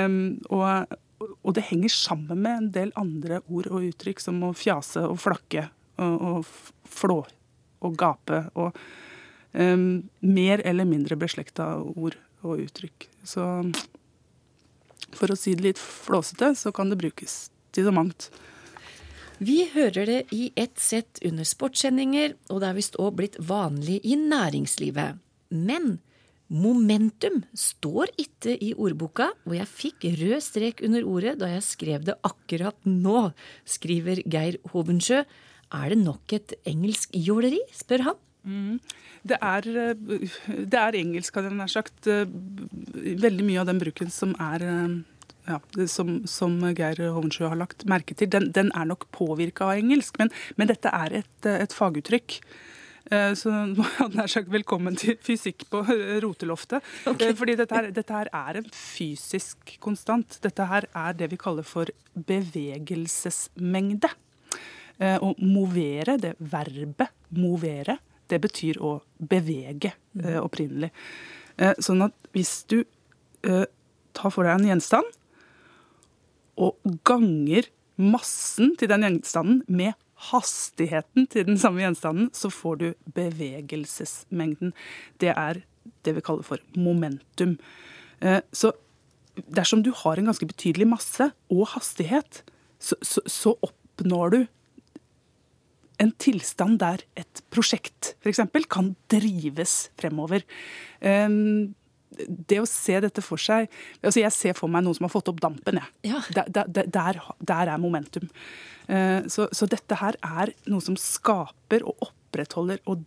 um, 0.06 0.40
og 0.50 0.96
og 1.42 1.56
det 1.58 1.68
henger 1.70 1.94
sammen 1.94 2.42
med 2.44 2.58
en 2.58 2.70
del 2.76 2.94
andre 3.00 3.42
ord 3.48 3.70
og 3.72 3.88
uttrykk, 3.90 4.22
som 4.24 4.44
å 4.46 4.54
fjase 4.58 5.04
og 5.08 5.20
flakke 5.24 5.68
og, 6.02 6.16
og 6.30 6.90
flå 6.90 7.20
og 7.86 7.98
gape. 8.00 8.46
Og 8.60 8.78
um, 9.54 10.06
mer 10.22 10.64
eller 10.66 10.88
mindre 10.90 11.18
beslekta 11.20 11.76
ord 11.82 12.18
og 12.46 12.64
uttrykk. 12.66 13.08
Så 13.26 13.46
for 15.16 15.32
å 15.32 15.38
si 15.40 15.56
det 15.56 15.70
litt 15.70 15.82
flåsete, 15.82 16.54
så 16.58 16.74
kan 16.76 16.92
det 16.92 17.00
brukes 17.00 17.46
til 17.76 17.88
så 17.88 17.94
mangt. 17.96 18.30
Vi 19.38 19.66
hører 19.74 20.08
det 20.08 20.20
i 20.32 20.50
ett 20.56 20.80
sett 20.80 21.20
under 21.26 21.44
sportssendinger, 21.48 22.36
og 22.50 22.62
det 22.62 22.70
er 22.70 22.78
visst 22.78 23.00
òg 23.02 23.18
blitt 23.20 23.40
vanlig 23.44 24.00
i 24.08 24.16
næringslivet. 24.20 25.20
Men 25.52 25.98
Momentum 26.54 27.40
står 27.58 28.12
ikke 28.22 28.54
i 28.62 28.74
ordboka, 28.78 29.32
og 29.48 29.56
jeg 29.58 29.70
fikk 29.72 30.06
rød 30.20 30.44
strek 30.46 30.84
under 30.86 31.08
ordet 31.10 31.40
da 31.42 31.50
jeg 31.56 31.66
skrev 31.66 32.06
det 32.06 32.18
akkurat 32.28 32.78
nå, 32.86 33.32
skriver 33.66 34.22
Geir 34.30 34.60
Hovensjø. 34.74 35.24
Er 35.74 35.90
det 35.90 35.98
nok 36.04 36.36
et 36.38 36.54
engelsk 36.70 37.16
jåleri, 37.18 37.64
spør 37.74 38.06
han. 38.12 38.22
Mm. 38.46 38.78
Det, 39.26 39.40
er, 39.42 39.66
det 39.66 40.78
er, 40.78 41.00
engelsk, 41.00 41.34
hadde 41.34 41.50
jeg 41.50 41.58
nær 41.58 41.74
sagt. 41.74 42.06
Veldig 43.26 43.48
mye 43.48 43.64
av 43.64 43.72
den 43.72 43.82
bruken 43.82 44.14
som 44.14 44.38
er 44.38 44.68
ja, 45.46 45.60
som, 45.90 46.20
som, 46.30 46.58
Geir 46.78 47.02
Hovensjø 47.14 47.50
har 47.52 47.60
lagt 47.60 47.86
merke 47.90 48.18
til, 48.18 48.30
den, 48.34 48.52
den 48.54 48.72
er 48.78 48.88
nok 48.90 49.08
påvirka 49.16 49.72
av 49.72 49.82
engelsk. 49.82 50.18
Men, 50.22 50.32
men, 50.60 50.70
dette 50.70 50.94
er 50.94 51.22
et, 51.22 51.50
et 51.50 51.76
faguttrykk. 51.76 52.40
Eh, 53.12 53.34
så 53.38 53.52
nå 53.70 53.86
hadde 54.00 54.24
jeg 54.24 54.34
sagt 54.34 54.52
velkommen 54.54 54.96
til 54.98 55.18
fysikk 55.22 55.68
på 55.70 55.84
roteloftet. 56.24 56.86
Okay. 57.06 57.30
Eh, 57.30 57.36
fordi 57.38 57.58
dette 57.60 57.78
her, 57.78 57.90
dette 57.94 58.16
her, 58.16 58.32
er 58.34 58.62
en 58.62 58.70
fysisk 58.74 59.76
konstant. 59.84 60.40
Dette 60.42 60.66
her 60.70 60.88
er 60.90 61.18
det 61.18 61.30
vi 61.34 61.40
kaller 61.42 61.68
for 61.68 61.92
bevegelsesmengde. 62.16 64.10
Og 65.20 65.26
å 65.28 65.30
movere, 65.44 66.14
det 66.24 66.38
verbet 66.40 67.12
movere, 67.36 67.98
det 68.32 68.38
betyr 68.40 68.78
å 68.80 68.94
bevege 69.20 69.92
opprinnelig. 70.40 70.88
Sånn 71.84 72.06
at 72.06 72.16
hvis 72.32 72.54
du 72.72 72.78
tar 73.44 74.32
for 74.32 74.48
deg 74.48 74.56
en 74.56 74.70
gjenstand 74.70 75.18
og 76.56 76.80
ganger 77.04 77.68
massen 77.98 78.74
til 78.80 78.92
den 78.92 79.06
gjenstanden 79.06 79.62
med 79.68 79.94
hastigheten 80.32 81.28
til 81.32 81.46
den 81.48 81.60
samme 81.60 81.84
gjenstanden, 81.84 82.30
så 82.34 82.50
får 82.54 82.82
du 82.82 82.88
bevegelsesmengden. 83.18 84.74
Det 85.22 85.34
er 85.36 85.62
det 86.06 86.16
vi 86.18 86.24
kaller 86.26 86.46
for 86.48 86.62
momentum. 86.78 87.58
Eh, 88.22 88.42
så 88.56 88.72
dersom 89.52 89.84
du 89.84 89.92
har 89.92 90.18
en 90.18 90.30
ganske 90.32 90.48
betydelig 90.48 90.88
masse 90.88 91.30
og 91.52 91.68
hastighet, 91.76 92.44
så, 92.80 92.96
så, 93.02 93.24
så 93.28 93.56
oppnår 93.66 94.36
du 94.36 94.40
en 96.04 96.12
tilstand 96.20 96.80
der 96.82 97.04
et 97.16 97.42
prosjekt 97.54 98.16
f.eks. 98.20 98.42
kan 98.72 98.94
drives 99.12 99.76
fremover. 100.00 100.44
Um, 101.00 101.76
det 102.16 102.60
å 102.62 102.68
se 102.70 103.00
dette 103.04 103.24
for 103.26 103.42
seg 103.42 103.66
altså 104.02 104.22
Jeg 104.22 104.34
ser 104.36 104.56
for 104.58 104.72
meg 104.72 104.86
noen 104.86 104.96
som 104.98 105.08
har 105.08 105.14
fått 105.14 105.32
opp 105.32 105.42
dampen. 105.44 105.82
Ja. 106.06 106.22
Der, 106.36 106.48
der, 106.48 106.88
der, 106.88 107.20
der, 107.40 107.72
er 107.74 107.82
momentum. 107.82 108.30
Eh, 108.88 109.26
så, 109.32 109.50
så, 109.52 109.68
dette 109.70 109.98
her 110.00 110.18
er 110.22 110.54
noe 110.70 110.84
som 110.86 110.98
skaper 111.00 111.86
og 111.88 112.08
opprettholder 112.08 112.82
og 112.92 113.04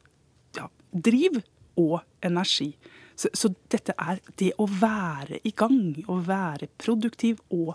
ja, 0.59 0.69
driv 0.93 1.41
og 1.79 2.01
energi. 2.25 2.73
Så, 3.19 3.31
så, 3.35 3.51
dette 3.71 3.95
er 3.99 4.21
det 4.39 4.53
å 4.59 4.69
være 4.71 5.41
i 5.47 5.55
gang, 5.57 5.97
å 6.07 6.21
være 6.27 6.71
produktiv 6.79 7.41
og 7.55 7.75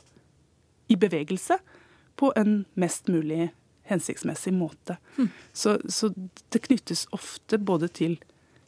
i 0.92 1.00
bevegelse 1.00 1.58
på 2.20 2.32
en 2.40 2.64
mest 2.80 3.10
mulig 3.12 3.50
hensiktsmessig 3.90 4.54
måte. 4.56 4.98
Mm. 5.18 5.30
Så, 5.52 5.78
så, 5.92 6.12
det 6.54 6.64
knyttes 6.68 7.08
ofte 7.16 7.60
både 7.60 7.90
til 7.92 8.18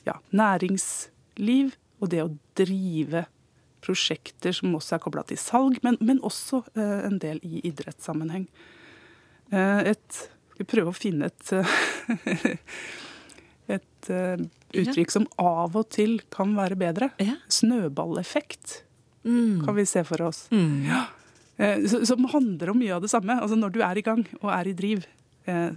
ja, 0.07 0.17
næringsliv, 0.35 1.75
og 2.05 2.11
det 2.13 2.21
å 2.23 2.31
drive 2.57 3.25
prosjekter 3.85 4.55
som 4.55 4.73
også 4.77 4.95
er 4.97 5.03
kobla 5.03 5.25
til 5.29 5.37
salg, 5.37 5.81
men, 5.85 5.99
men 6.01 6.21
også 6.25 6.63
uh, 6.77 7.01
en 7.05 7.19
del 7.21 7.41
i 7.45 7.61
idrettssammenheng. 7.69 8.47
Uh, 9.53 9.83
et, 9.91 10.21
vi 10.57 10.65
prøver 10.65 10.89
å 10.89 10.97
finne 10.97 11.29
et, 11.29 11.51
uh, 11.53 12.63
et 13.75 14.09
uttrykk 14.09 15.13
som 15.13 15.27
av 15.41 15.77
og 15.77 15.91
til 15.93 16.17
kan 16.33 16.55
være 16.57 16.79
bedre. 16.79 17.11
Ja. 17.21 17.37
Snøballeffekt 17.51 18.79
mm. 19.25 19.61
kan 19.65 19.77
vi 19.77 19.85
se 19.85 20.03
for 20.07 20.21
oss. 20.25 20.45
Mm. 20.51 20.85
Ja. 20.89 21.05
Eh, 21.57 21.85
som 21.87 22.25
handler 22.25 22.69
om 22.69 22.79
mye 22.79 22.95
av 22.95 23.01
det 23.01 23.11
samme. 23.11 23.37
Altså 23.39 23.57
når 23.59 23.75
du 23.75 23.81
er 23.85 23.97
i 23.97 24.05
gang 24.05 24.25
og 24.41 24.49
er 24.53 24.69
i 24.69 24.75
driv, 24.77 25.05
eh, 25.45 25.71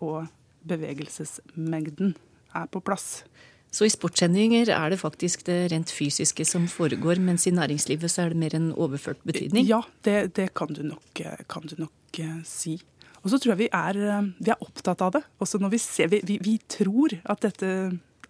og 0.00 0.28
bevegelsesmengden 0.70 2.14
er 2.54 2.68
på 2.70 2.82
plass. 2.84 3.24
Så 3.70 3.86
i 3.86 3.92
sportssendinger 3.92 4.72
er 4.74 4.90
det 4.90 4.98
faktisk 4.98 5.44
det 5.46 5.70
rent 5.70 5.92
fysiske 5.94 6.44
som 6.48 6.66
foregår, 6.70 7.20
mens 7.22 7.46
i 7.46 7.54
næringslivet 7.54 8.10
så 8.10 8.24
er 8.24 8.32
det 8.32 8.40
mer 8.42 8.56
en 8.58 8.72
overført 8.74 9.20
betydning? 9.22 9.68
Ja, 9.68 9.84
det, 10.06 10.34
det 10.36 10.48
kan, 10.58 10.74
du 10.74 10.82
nok, 10.82 11.22
kan, 11.48 11.68
du 11.70 11.76
nok, 11.78 12.22
si. 12.44 12.80
Og 13.22 13.30
så 13.30 13.38
tror 13.38 13.54
jeg 13.54 13.62
vi 13.62 13.70
er, 13.70 14.00
vi 14.40 14.50
er 14.50 14.64
opptatt 14.64 15.04
av 15.06 15.14
det. 15.14 15.22
Også 15.38 15.60
når 15.62 15.74
vi 15.76 15.82
ser 15.82 16.10
Vi, 16.10 16.22
vi, 16.26 16.40
vi 16.42 16.56
tror 16.66 17.14
at 17.22 17.46
dette, 17.46 17.70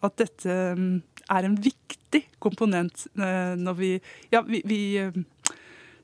at 0.03 0.17
dette, 0.21 0.61
er 1.31 1.47
en 1.47 1.57
viktig 1.63 2.25
komponent 2.43 3.07
når 3.15 3.75
vi 3.79 3.91
Ja, 4.33 4.43
vi, 4.43 4.61
vi 4.67 4.81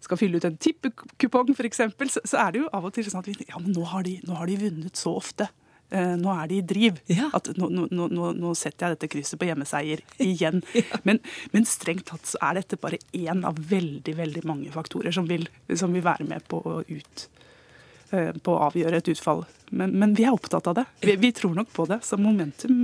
skal 0.00 0.20
fylle 0.20 0.38
ut 0.38 0.44
en 0.46 0.56
tippekupong, 0.56 1.52
f.eks., 1.52 1.82
så, 2.14 2.22
så 2.24 2.40
er 2.46 2.54
det 2.54 2.62
jo 2.62 2.72
av 2.72 2.86
og 2.86 2.94
til 2.94 3.08
sånn 3.08 3.20
at 3.20 3.28
vi, 3.28 3.36
ja, 3.48 3.58
men 3.58 3.74
nå 3.74 3.84
har, 3.90 4.06
de, 4.06 4.16
nå 4.24 4.36
har 4.38 4.48
de 4.48 4.58
vunnet 4.60 5.00
så 5.00 5.16
ofte. 5.18 5.48
Uh, 5.86 6.16
nå 6.18 6.32
er 6.34 6.48
de 6.50 6.58
i 6.58 6.64
driv. 6.66 6.98
Ja. 7.12 7.28
At 7.36 7.52
nå, 7.54 7.68
nå, 7.70 7.86
nå, 7.90 8.30
nå, 8.34 8.54
setter 8.58 8.88
jeg 8.88 8.96
dette 8.96 9.10
krysset 9.12 9.38
på 9.38 9.46
hjemmeseier 9.46 10.02
igjen. 10.24 10.64
ja. 10.74 11.00
men, 11.06 11.20
men, 11.52 11.68
strengt 11.68 12.08
tatt 12.10 12.26
så 12.26 12.40
er 12.48 12.58
dette 12.60 12.80
bare 12.82 12.98
én 13.14 13.44
av 13.46 13.60
veldig 13.70 14.16
veldig 14.18 14.42
mange 14.48 14.72
faktorer 14.74 15.14
som 15.14 15.28
vil, 15.30 15.46
som 15.78 15.94
vil 15.94 16.04
være 16.06 16.26
med 16.26 16.42
på 16.50 16.58
å, 16.58 16.80
ut, 16.86 17.28
uh, 18.14 18.32
på 18.34 18.56
å 18.56 18.64
avgjøre 18.70 19.02
et 19.02 19.12
utfall. 19.14 19.44
Men, 19.70 19.94
men, 19.94 20.16
vi 20.18 20.26
er 20.26 20.34
opptatt 20.34 20.66
av 20.72 20.80
det. 20.80 20.88
Vi, 21.06 21.14
vi 21.22 21.30
tror 21.36 21.54
nok 21.54 21.70
på 21.74 21.86
det. 21.90 22.02
Så 22.06 22.18
momentum 22.18 22.82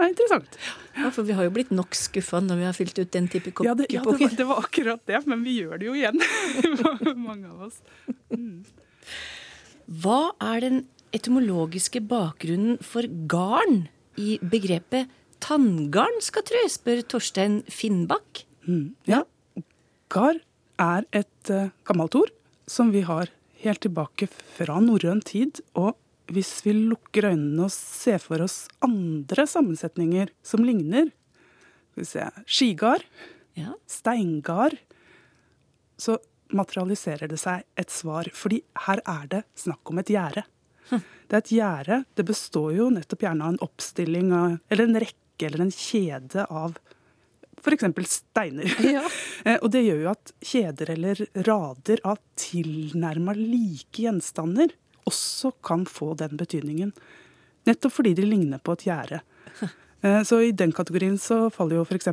det 0.00 0.06
er 0.06 0.12
interessant. 0.14 0.54
Ja, 0.96 1.10
For 1.12 1.26
vi 1.28 1.34
har 1.36 1.44
jo 1.44 1.50
blitt 1.52 1.72
nok 1.76 1.92
skuffa 1.98 2.38
når 2.40 2.56
vi 2.56 2.64
har 2.64 2.76
fylt 2.76 2.96
ut 2.96 3.10
den 3.12 3.26
type 3.28 3.50
kopp. 3.52 3.66
Ja, 3.68 3.74
det, 3.76 3.90
ja 3.92 4.00
det, 4.00 4.14
var, 4.16 4.36
det, 4.38 4.46
var, 4.48 4.62
akkurat 4.64 5.02
det, 5.10 5.20
men 5.28 5.42
vi 5.44 5.58
gjør 5.58 5.76
det 5.76 5.90
jo 5.90 5.96
igjen. 5.98 6.22
Mange 7.28 7.50
av 7.50 7.66
oss. 7.66 7.82
Mm. 8.32 8.62
Hva 10.00 10.22
er 10.54 10.64
den 10.64 10.80
etymologiske 11.16 12.02
bakgrunnen 12.10 12.78
for 12.84 13.06
garn 13.30 13.88
i 14.20 14.38
begrepet 14.42 15.10
tanngarn, 15.40 16.20
skal 16.22 16.44
tro, 16.46 16.62
spør 16.68 17.02
Torstein 17.08 17.60
Finnbakk. 17.72 18.44
Mm. 18.68 18.92
Ja. 19.08 19.24
Gar 20.12 20.40
er 20.80 21.06
et 21.16 21.52
uh, 21.52 21.72
gammelt 21.88 22.16
ord 22.18 22.32
som 22.70 22.92
vi 22.94 23.02
har 23.06 23.30
helt 23.64 23.82
tilbake 23.84 24.28
fra 24.56 24.78
norrøn 24.82 25.22
tid. 25.24 25.62
og 25.74 25.96
hvis 26.30 26.60
vi 26.62 26.72
lukker 26.76 27.26
øynene 27.32 27.66
og 27.66 27.72
ser 27.74 28.20
for 28.22 28.42
oss 28.44 28.68
andre 28.86 29.46
sammensetninger 29.50 30.30
som 30.46 30.62
ligner 30.62 31.10
Skal 31.90 32.04
vi 32.04 32.06
se 32.06 32.26
Skigard, 32.46 33.02
ja. 33.58 33.74
steingard 33.90 34.78
Så 35.98 36.20
materialiserer 36.54 37.30
det 37.30 37.38
seg 37.38 37.66
et 37.78 37.90
svar. 37.90 38.30
Fordi 38.34 38.62
her 38.86 39.02
er 39.06 39.26
det 39.30 39.42
snakk 39.58 39.90
om 39.90 40.00
et 40.02 40.10
gjerde. 40.10 40.42
Det 40.90 41.36
er 41.36 41.42
et 41.44 41.52
gjerde. 41.54 42.02
Det 42.18 42.26
består 42.26 42.72
jo 42.74 42.88
nettopp 42.90 43.22
gjerne 43.22 43.46
av 43.46 43.54
en 43.54 43.64
oppstilling 43.64 44.32
av 44.34 44.56
Eller 44.68 44.88
en 44.88 45.02
rekke 45.04 45.46
eller 45.46 45.64
en 45.64 45.74
kjede 45.74 46.44
av 46.50 46.78
f.eks. 47.60 48.10
steiner. 48.10 48.76
Ja. 48.84 49.04
Eh, 49.40 49.56
og 49.64 49.70
det 49.72 49.80
gjør 49.86 50.02
jo 50.02 50.08
at 50.10 50.30
kjeder 50.44 50.90
eller 50.92 51.20
rader 51.46 52.00
av 52.04 52.18
tilnærma 52.36 53.32
like 53.38 54.02
gjenstander 54.04 54.74
også 55.08 55.54
kan 55.64 55.86
få 55.88 56.12
den 56.20 56.36
betydningen. 56.36 56.90
Nettopp 57.64 57.94
fordi 57.94 58.12
de 58.18 58.26
ligner 58.28 58.60
på 58.60 58.76
et 58.76 58.88
gjerde. 58.90 59.22
Eh, 60.00 60.22
så 60.24 60.38
i 60.40 60.52
den 60.56 60.70
kategorien 60.72 61.18
så 61.20 61.50
faller 61.52 61.76
jo 61.76 61.82
f.eks. 61.84 62.06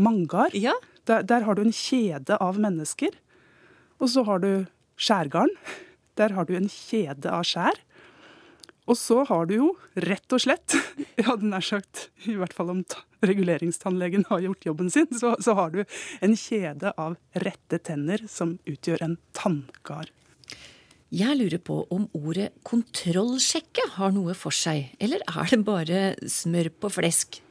mangar. 0.00 0.54
Ja. 0.56 0.72
Der, 1.04 1.20
der, 1.28 1.42
har 1.44 1.58
du 1.58 1.60
en 1.60 1.74
kjede 1.76 2.38
av 2.40 2.56
mennesker. 2.56 3.12
Og 4.00 4.08
så 4.08 4.22
har 4.24 4.40
du 4.40 4.64
skjærgarn. 4.96 5.52
Der 6.16 6.32
har 6.32 6.48
du 6.48 6.54
en 6.56 6.70
kjede 6.72 7.28
av 7.28 7.44
skjær. 7.44 7.76
Og 8.90 8.98
så 8.98 9.20
har 9.28 9.46
du 9.46 9.54
jo 9.54 9.68
rett 9.94 10.34
og 10.34 10.42
slett, 10.42 10.74
jeg 11.18 11.26
hadde 11.28 11.50
nær 11.50 11.64
sagt, 11.64 12.08
i 12.26 12.34
hvert 12.38 12.54
fall 12.56 12.72
om 12.72 12.80
reguleringstannlegen 13.22 14.26
har 14.30 14.42
gjort 14.42 14.66
jobben 14.66 14.90
sin, 14.90 15.06
så, 15.14 15.36
så 15.38 15.54
har 15.58 15.70
du 15.74 15.84
en 16.24 16.34
kjede 16.38 16.90
av 16.98 17.14
rette 17.44 17.78
tenner 17.86 18.24
som 18.30 18.56
utgjør 18.66 19.06
en 19.06 19.16
tanngard. 19.36 20.10
Jeg 21.12 21.36
lurer 21.36 21.60
på 21.60 21.82
om 21.92 22.06
ordet 22.16 22.48
kontrollsjekke 22.64 23.84
har 23.98 24.14
noe 24.16 24.32
for 24.38 24.54
seg, 24.56 24.94
eller 24.96 25.20
er 25.28 25.50
det 25.52 25.60
bare 25.66 26.02
smør 26.24 26.70
på 26.80 26.88
flesk? 26.94 27.42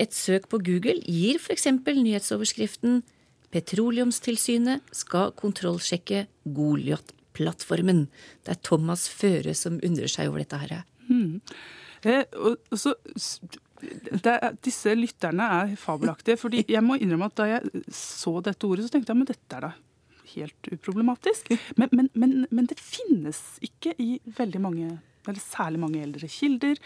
Et 0.00 0.14
søk 0.14 0.46
på 0.48 0.60
Google 0.64 0.96
gir 1.04 1.36
f.eks. 1.36 1.66
nyhetsoverskriften 1.84 3.02
'Petroleumstilsynet 3.48 4.88
skal 4.92 5.32
kontrollsjekke 5.36 6.26
Goliat-plattformen'. 7.38 8.06
Det 8.44 8.52
er 8.52 8.62
Thomas 8.62 9.08
Føre 9.08 9.54
som 9.54 9.80
undrer 9.82 10.08
seg 10.08 10.28
over 10.28 10.42
dette 10.42 10.58
her. 10.58 10.84
Mm. 11.08 11.40
Eh, 12.02 12.24
og, 12.36 12.56
så, 12.76 12.94
det, 14.10 14.38
disse 14.62 14.94
lytterne 14.94 15.42
er 15.42 15.76
fabelaktige. 15.76 16.36
fordi 16.36 16.64
jeg 16.68 16.82
må 16.82 16.96
innrømme 16.96 17.26
at 17.26 17.36
da 17.36 17.46
jeg 17.46 17.84
så 17.92 18.40
dette 18.40 18.66
ordet, 18.66 18.86
så 18.86 18.90
tenkte 18.92 19.12
jeg 19.12 19.18
men 19.18 19.26
dette 19.28 19.56
er 19.56 19.60
da 19.68 19.72
helt 20.34 20.72
uproblematisk. 20.72 21.50
Men, 21.76 21.88
men, 21.92 22.08
men, 22.14 22.46
men, 22.50 22.66
det 22.66 22.78
finnes 22.80 23.58
ikke 23.60 23.94
i 23.98 24.20
veldig 24.24 24.60
mange, 24.60 24.98
eller 25.26 25.40
særlig 25.40 25.80
mange 25.80 26.02
eldre 26.02 26.28
kilder. 26.28 26.76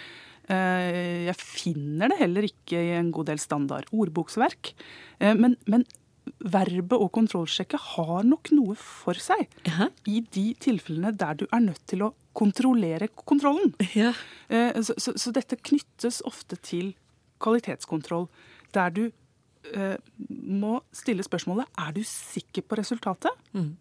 Eh, 0.48 1.26
jeg 1.26 1.36
finner 1.38 2.12
det 2.12 2.20
heller 2.20 2.46
ikke 2.46 2.78
i 2.78 2.94
en 2.98 3.10
god 3.10 3.32
del 3.32 3.38
standard 3.42 3.90
ordboksverk. 3.90 4.74
Men, 5.22 5.56
men, 5.66 5.84
verbet 6.42 6.98
å 6.98 7.08
kontrollsjekke 7.12 7.78
har 7.94 8.26
nok 8.26 8.52
noe 8.54 8.76
for 8.78 9.18
seg 9.18 9.50
uh 9.68 9.86
i 10.08 10.20
de 10.34 10.52
tilfellene 10.58 11.12
der 11.18 11.36
du 11.38 11.44
er 11.50 11.62
nødt 11.62 11.82
til 11.90 12.02
å 12.06 12.12
kontrollere 12.32 13.08
kontrollen. 13.08 13.74
Ja. 13.94 14.12
Eh, 14.48 14.80
så, 14.82 14.94
så, 14.96 15.14
så, 15.16 15.32
dette 15.34 15.58
knyttes 15.60 16.22
ofte 16.26 16.56
til 16.56 16.94
kvalitetskontroll, 17.42 18.28
der 18.74 18.94
du 18.94 19.02
eh, 19.74 19.96
må 20.28 20.80
stille 20.94 21.24
spørsmålet 21.26 21.68
er 21.78 21.92
du 21.96 22.02
sikker 22.06 22.64
på 22.66 22.78
resultatet. 22.80 23.30
Mm. 23.52 23.74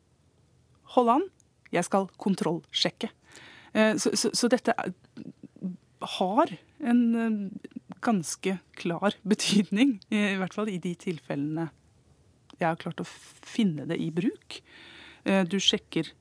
Hold 0.95 1.13
an, 1.15 1.27
jeg 1.71 1.87
skal 1.87 2.09
kontrollsjekke. 2.21 3.11
Eh, 3.73 3.95
så, 4.01 4.13
så, 4.17 4.51
dette 4.51 4.75
har 6.17 6.55
en 6.79 7.03
eh, 7.15 7.37
ganske 8.03 8.57
klar 8.75 9.15
betydning, 9.23 9.99
i 10.09 10.35
hvert 10.41 10.57
fall 10.57 10.71
i 10.73 10.81
de 10.81 10.95
tilfellene 10.99 11.69
jeg 12.61 12.69
har 12.69 12.81
klart 12.81 13.03
å 13.03 13.07
finne 13.07 13.87
det 13.89 13.99
i 14.01 14.09
bruk. 14.13 14.61
Eh, 15.25 15.43
du 15.45 15.57
sjekker 15.61 16.13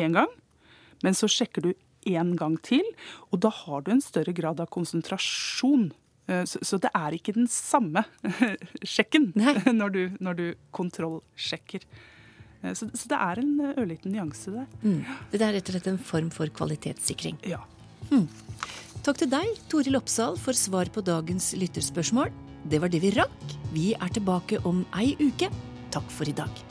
én 0.00 0.16
gang, 0.16 0.30
men 1.04 1.16
så 1.16 1.28
sjekker 1.30 1.68
du 1.68 1.72
én 2.08 2.32
gang 2.40 2.56
til, 2.64 2.86
og 3.28 3.42
da 3.44 3.50
har 3.52 3.84
du 3.84 3.90
en 3.92 4.04
større 4.04 4.32
grad 4.32 4.62
av 4.62 4.70
konsentrasjon 4.72 5.90
Eh, 6.30 6.44
så, 6.46 6.78
det 6.78 6.90
er 6.94 7.16
ikke 7.16 7.34
den 7.36 7.48
samme 7.50 8.04
sjekken 8.94 9.30
når 9.80 9.94
du, 9.94 10.02
når 10.22 10.38
du 10.38 10.46
kontrollsjekker. 10.76 11.86
Eh, 12.62 12.74
så, 12.74 12.90
så, 12.94 13.10
det 13.10 13.18
er 13.18 13.42
en 13.42 13.54
ørliten 13.72 14.14
nyanse 14.14 14.54
der. 14.54 14.68
Mm. 14.84 15.02
Det 15.32 15.42
er 15.42 15.56
rett 15.58 15.70
og 15.70 15.76
slett 15.76 15.90
en 15.90 16.02
form 16.12 16.30
for 16.34 16.52
kvalitetssikring. 16.60 17.40
Ja. 17.50 17.62
Mm. 18.10 18.28
Takk 19.04 19.22
til 19.22 19.30
deg, 19.32 19.58
Toril 19.72 19.96
Oppsal, 19.96 20.36
for 20.40 20.56
svar 20.56 20.90
på 20.92 21.02
dagens 21.04 21.52
lytterspørsmål. 21.56 22.32
Det 22.64 22.80
var 22.80 22.92
det 22.92 23.00
vi 23.02 23.12
rakk. 23.16 23.54
Vi 23.72 23.92
er 23.94 24.12
tilbake 24.12 24.60
om 24.68 24.84
ei 24.98 25.14
uke. 25.20 25.48
Takk 25.94 26.10
for 26.12 26.28
i 26.28 26.36
dag. 26.36 26.69